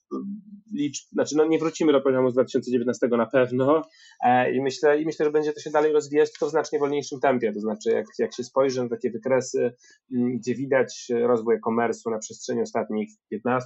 liczb, 0.73 1.07
znaczy 1.11 1.37
no 1.37 1.45
nie 1.45 1.59
wrócimy 1.59 1.91
do 1.91 2.01
poziomu 2.01 2.29
z 2.29 2.33
2019 2.33 3.07
na 3.07 3.25
pewno 3.25 3.81
e, 4.23 4.53
i 4.53 4.61
myślę, 4.61 5.01
i 5.01 5.05
myślę, 5.05 5.25
że 5.25 5.31
będzie 5.31 5.53
to 5.53 5.59
się 5.59 5.69
dalej 5.69 5.93
rozwijać 5.93 6.31
tylko 6.31 6.47
w 6.47 6.49
znacznie 6.49 6.79
wolniejszym 6.79 7.19
tempie, 7.19 7.53
to 7.53 7.59
znaczy 7.59 7.89
jak, 7.89 8.05
jak 8.19 8.33
się 8.33 8.43
spojrzy 8.43 8.83
na 8.83 8.89
takie 8.89 9.11
wykresy, 9.11 9.73
mm, 10.13 10.37
gdzie 10.37 10.55
widać 10.55 11.07
rozwój 11.09 11.55
e-commerce'u 11.55 12.11
na 12.11 12.19
przestrzeni 12.19 12.61
ostatnich 12.61 13.09
15-20 13.33 13.59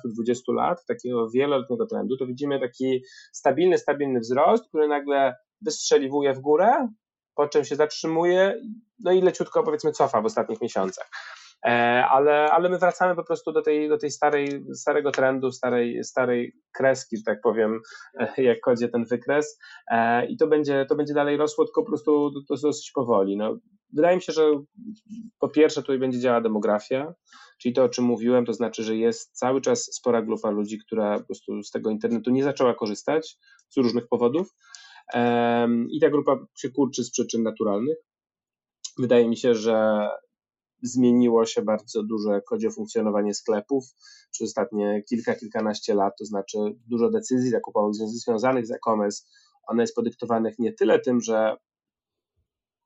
lat, 0.48 0.86
takiego 0.86 1.30
wieloletniego 1.30 1.86
trendu, 1.86 2.18
to 2.18 2.28
widzimy 2.28 2.60
taki 2.60 3.04
stabilny, 3.32 3.78
stabilny 3.78 4.20
wzrost, 4.20 4.68
który 4.70 4.88
nagle 4.88 5.36
wystrzeliwuje 5.62 6.34
w 6.34 6.40
górę, 6.40 6.88
po 7.36 7.48
czym 7.48 7.66
się 7.66 7.76
zatrzymuje, 7.76 8.62
no 9.00 9.12
i 9.12 9.22
leciutko 9.22 9.64
powiedzmy 9.64 9.92
cofa 9.92 10.22
w 10.22 10.26
ostatnich 10.26 10.62
miesiącach. 10.62 11.10
E, 11.68 12.06
ale, 12.06 12.52
ale 12.52 12.70
my 12.70 12.78
wracamy 12.78 13.16
po 13.16 13.24
prostu 13.24 13.52
do 13.52 13.62
tej, 13.62 13.90
do 13.90 13.98
tej 13.98 14.12
starej, 14.12 14.66
starego 14.74 15.12
trendu, 15.12 15.52
starej, 15.52 16.04
starej 16.04 16.54
kreski, 16.72 17.18
że 17.18 17.24
tak 17.24 17.42
powiem, 17.42 17.82
e, 18.20 18.44
jak 18.44 18.58
chodzi 18.66 18.90
ten 18.90 19.06
wykres 19.06 19.60
e, 19.92 20.26
i 20.26 20.38
to 20.38 20.48
będzie, 20.48 20.86
to 20.90 20.96
będzie 20.96 21.14
dalej 21.14 21.38
rosło, 21.38 21.66
tylko 21.66 21.82
po 21.82 21.88
prostu 21.88 22.32
to 22.48 22.56
dosyć 22.56 22.92
powoli. 22.92 23.38
No, 23.38 23.58
wydaje 23.94 24.16
mi 24.16 24.22
się, 24.22 24.34
że 24.34 24.44
po 25.40 25.50
pierwsze 25.50 25.82
tutaj 25.82 26.00
będzie 26.00 26.20
działała 26.20 26.42
demografia, 26.42 27.14
czyli 27.62 27.74
to, 27.74 27.84
o 27.84 27.90
czym 27.90 28.06
mówiłem, 28.06 28.46
to 28.46 28.54
znaczy, 28.54 28.84
że 28.84 28.96
jest 28.96 29.38
cały 29.38 29.62
czas 29.62 29.84
spora 29.84 30.22
grupa 30.22 30.50
ludzi, 30.50 30.80
która 30.80 31.20
po 31.20 31.26
prostu 31.26 31.64
z 31.64 31.72
tego 31.72 31.90
internetu 31.90 32.32
nie 32.32 32.44
zaczęła 32.44 32.74
korzystać 32.74 33.38
z 33.70 33.78
różnych 33.78 34.08
powodów 34.08 34.56
i 35.90 36.00
ta 36.02 36.10
grupa 36.10 36.38
się 36.56 36.70
kurczy 36.70 37.04
z 37.04 37.12
przyczyn 37.12 37.44
naturalnych. 37.44 37.98
Wydaje 38.98 39.30
mi 39.30 39.38
się, 39.38 39.56
że 39.56 40.08
zmieniło 40.82 41.46
się 41.46 41.62
bardzo 41.62 42.04
dużo, 42.04 42.34
jak 42.34 42.44
chodzi 42.48 42.68
o 42.68 42.72
funkcjonowanie 42.72 43.34
sklepów 43.34 43.84
przez 44.32 44.48
ostatnie 44.48 45.04
kilka, 45.10 45.36
kilkanaście 45.36 45.94
lat, 45.94 46.14
to 46.20 46.26
znaczy 46.26 46.58
dużo 46.88 47.10
decyzji 47.10 47.50
zakupowych 47.50 47.94
związanych 47.96 48.68
z 48.68 48.72
e-commerce, 48.72 49.24
one 49.68 49.84
jest 49.84 49.96
podyktowanych 49.96 50.60
nie 50.60 50.74
tyle 50.74 51.00
tym, 51.00 51.22
że 51.22 51.58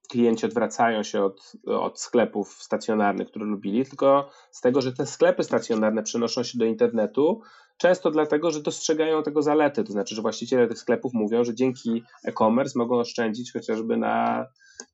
klienci 0.09 0.45
odwracają 0.45 1.03
się 1.03 1.23
od, 1.23 1.51
od 1.67 1.99
sklepów 1.99 2.63
stacjonarnych, 2.63 3.27
które 3.27 3.45
lubili, 3.45 3.85
tylko 3.85 4.29
z 4.51 4.61
tego, 4.61 4.81
że 4.81 4.93
te 4.93 5.05
sklepy 5.05 5.43
stacjonarne 5.43 6.03
przenoszą 6.03 6.43
się 6.43 6.57
do 6.57 6.65
internetu, 6.65 7.41
często 7.77 8.11
dlatego, 8.11 8.51
że 8.51 8.61
dostrzegają 8.61 9.23
tego 9.23 9.41
zalety, 9.41 9.83
to 9.83 9.91
znaczy, 9.91 10.15
że 10.15 10.21
właściciele 10.21 10.67
tych 10.67 10.79
sklepów 10.79 11.13
mówią, 11.13 11.43
że 11.43 11.55
dzięki 11.55 12.03
e-commerce 12.25 12.79
mogą 12.79 12.99
oszczędzić 12.99 13.53
chociażby 13.53 13.97
na 13.97 14.45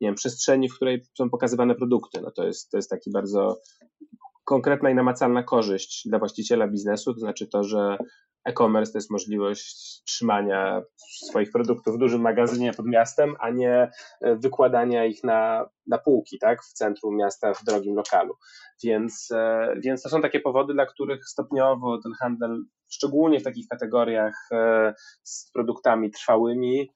nie 0.02 0.08
wiem, 0.08 0.16
przestrzeni, 0.16 0.70
w 0.70 0.76
której 0.76 1.06
są 1.18 1.30
pokazywane 1.30 1.76
produkty. 1.76 2.22
No 2.22 2.32
to 2.32 2.44
jest, 2.44 2.72
to 2.72 2.78
jest 2.78 2.90
taki 2.90 3.12
bardzo 3.12 3.62
konkretna 4.46 4.90
i 4.90 4.96
namacalna 4.96 5.44
korzyść 5.44 6.08
dla 6.08 6.20
właściciela 6.20 6.68
biznesu, 6.68 7.14
to 7.14 7.20
znaczy 7.20 7.48
to, 7.48 7.64
że 7.64 7.98
e-commerce 8.48 8.92
to 8.92 8.98
jest 8.98 9.12
możliwość 9.12 10.02
trzymania 10.06 10.82
swoich 11.30 11.52
produktów 11.52 11.96
w 11.96 12.00
dużym 12.00 12.22
magazynie 12.22 12.74
pod 12.74 12.86
miastem, 12.86 13.36
a 13.40 13.50
nie 13.50 13.90
e, 14.22 14.36
wykładania 14.36 15.06
ich 15.06 15.24
na, 15.24 15.70
na 15.88 15.98
półki 15.98 16.40
tak, 16.40 16.64
w 16.64 16.74
centrum 16.74 17.16
miasta 17.16 17.54
w 17.54 17.64
drogim 17.64 17.96
lokalu. 17.96 18.34
Więc, 18.84 19.28
e, 19.32 19.74
więc 19.84 20.02
to 20.02 20.10
są 20.10 20.22
takie 20.22 20.40
powody, 20.40 20.74
dla 20.74 20.86
których 20.86 21.26
stopniowo 21.26 22.00
ten 22.04 22.12
handel, 22.22 22.64
szczególnie 22.90 23.40
w 23.40 23.44
takich 23.44 23.68
kategoriach 23.68 24.36
e, 24.52 24.94
z 25.24 25.52
produktami 25.52 26.12
trwałymi, 26.12 26.90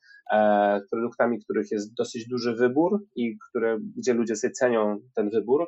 produktami, 0.91 1.39
których 1.43 1.71
jest 1.71 1.93
dosyć 1.93 2.27
duży 2.27 2.55
wybór 2.55 3.05
i 3.15 3.38
które, 3.49 3.77
gdzie 3.97 4.13
ludzie 4.13 4.36
sobie 4.36 4.51
cenią 4.51 4.97
ten 5.15 5.29
wybór, 5.29 5.67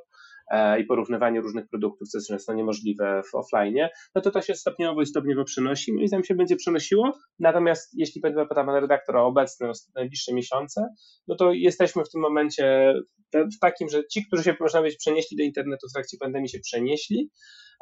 E, 0.51 0.79
i 0.79 0.85
porównywanie 0.85 1.41
różnych 1.41 1.67
produktów, 1.67 2.09
co 2.09 2.17
jest 2.17 2.27
często 2.27 2.53
niemożliwe 2.53 3.21
w 3.31 3.35
offline, 3.35 3.87
no 4.15 4.21
to 4.21 4.31
to 4.31 4.41
się 4.41 4.55
stopniowo 4.55 5.01
i 5.01 5.05
stopniowo 5.05 5.43
przenosi. 5.43 5.93
Moim 5.93 6.07
zdaniem 6.07 6.23
się 6.23 6.35
będzie 6.35 6.55
przenosiło. 6.55 7.19
Natomiast 7.39 7.89
jeśli 7.93 8.21
będzie 8.21 8.45
pyta 8.45 8.63
pan 8.63 8.75
redaktora 8.75 9.21
o 9.21 9.27
obecne 9.27 9.71
najbliższe 9.95 10.33
miesiące, 10.33 10.87
no 11.27 11.35
to 11.35 11.51
jesteśmy 11.53 12.03
w 12.03 12.09
tym 12.09 12.21
momencie 12.21 12.93
w 13.33 13.59
takim, 13.61 13.89
że 13.89 14.07
ci, 14.07 14.25
którzy 14.27 14.43
się 14.43 14.55
można 14.59 14.79
powiedzieć 14.79 14.99
przenieśli 14.99 15.37
do 15.37 15.43
internetu 15.43 15.87
w 15.89 15.93
trakcie 15.93 16.17
pandemii, 16.17 16.49
się 16.49 16.59
przenieśli. 16.59 17.29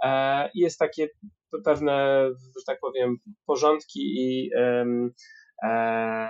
E, 0.06 0.50
jest 0.56 0.80
takie 0.80 1.08
pewne, 1.66 2.28
że 2.58 2.64
tak 2.68 2.80
powiem, 2.80 3.18
porządki 3.46 4.00
i 4.00 4.50
e, 5.64 6.30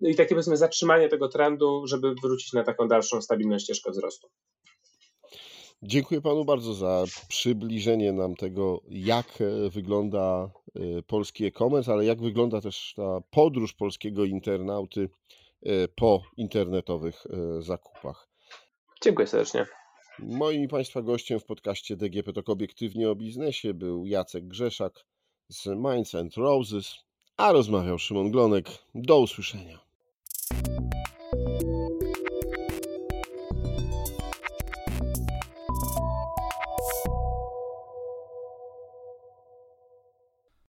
i 0.00 0.14
takie 0.14 0.34
powiedzmy 0.34 0.56
zatrzymanie 0.56 1.08
tego 1.08 1.28
trendu, 1.28 1.86
żeby 1.86 2.14
wrócić 2.22 2.52
na 2.52 2.64
taką 2.64 2.88
dalszą 2.88 3.22
stabilną 3.22 3.58
ścieżkę 3.58 3.90
wzrostu. 3.90 4.28
Dziękuję 5.82 6.20
panu 6.20 6.44
bardzo 6.44 6.74
za 6.74 7.04
przybliżenie 7.28 8.12
nam 8.12 8.36
tego, 8.36 8.80
jak 8.88 9.26
e, 9.40 9.70
wygląda 9.70 10.50
e, 10.74 11.02
polski 11.02 11.46
e-commerce, 11.46 11.92
ale 11.92 12.04
jak 12.04 12.20
wygląda 12.20 12.60
też 12.60 12.94
ta 12.96 13.20
podróż 13.30 13.72
polskiego 13.72 14.24
internauty 14.24 15.08
e, 15.62 15.88
po 15.88 16.22
internetowych 16.36 17.26
zakupach. 17.60 18.28
Dziękuję 19.02 19.26
serdecznie. 19.26 19.66
Moim 20.18 20.68
Państwa 20.68 21.02
gościem 21.02 21.40
w 21.40 21.44
podcaście 21.44 21.96
DGP 21.96 22.32
Tok 22.32 22.48
Obiektywnie 22.48 23.10
o 23.10 23.14
Biznesie 23.14 23.74
był 23.74 24.06
Jacek 24.06 24.48
Grzeszak 24.48 25.04
z 25.48 25.66
Minds 25.66 26.14
and 26.14 26.36
Roses, 26.36 26.94
a 27.36 27.52
rozmawiał 27.52 27.98
Szymon 27.98 28.30
Glonek. 28.30 28.66
Do 28.94 29.20
usłyszenia. 29.20 29.89
Thanks. 30.52 30.89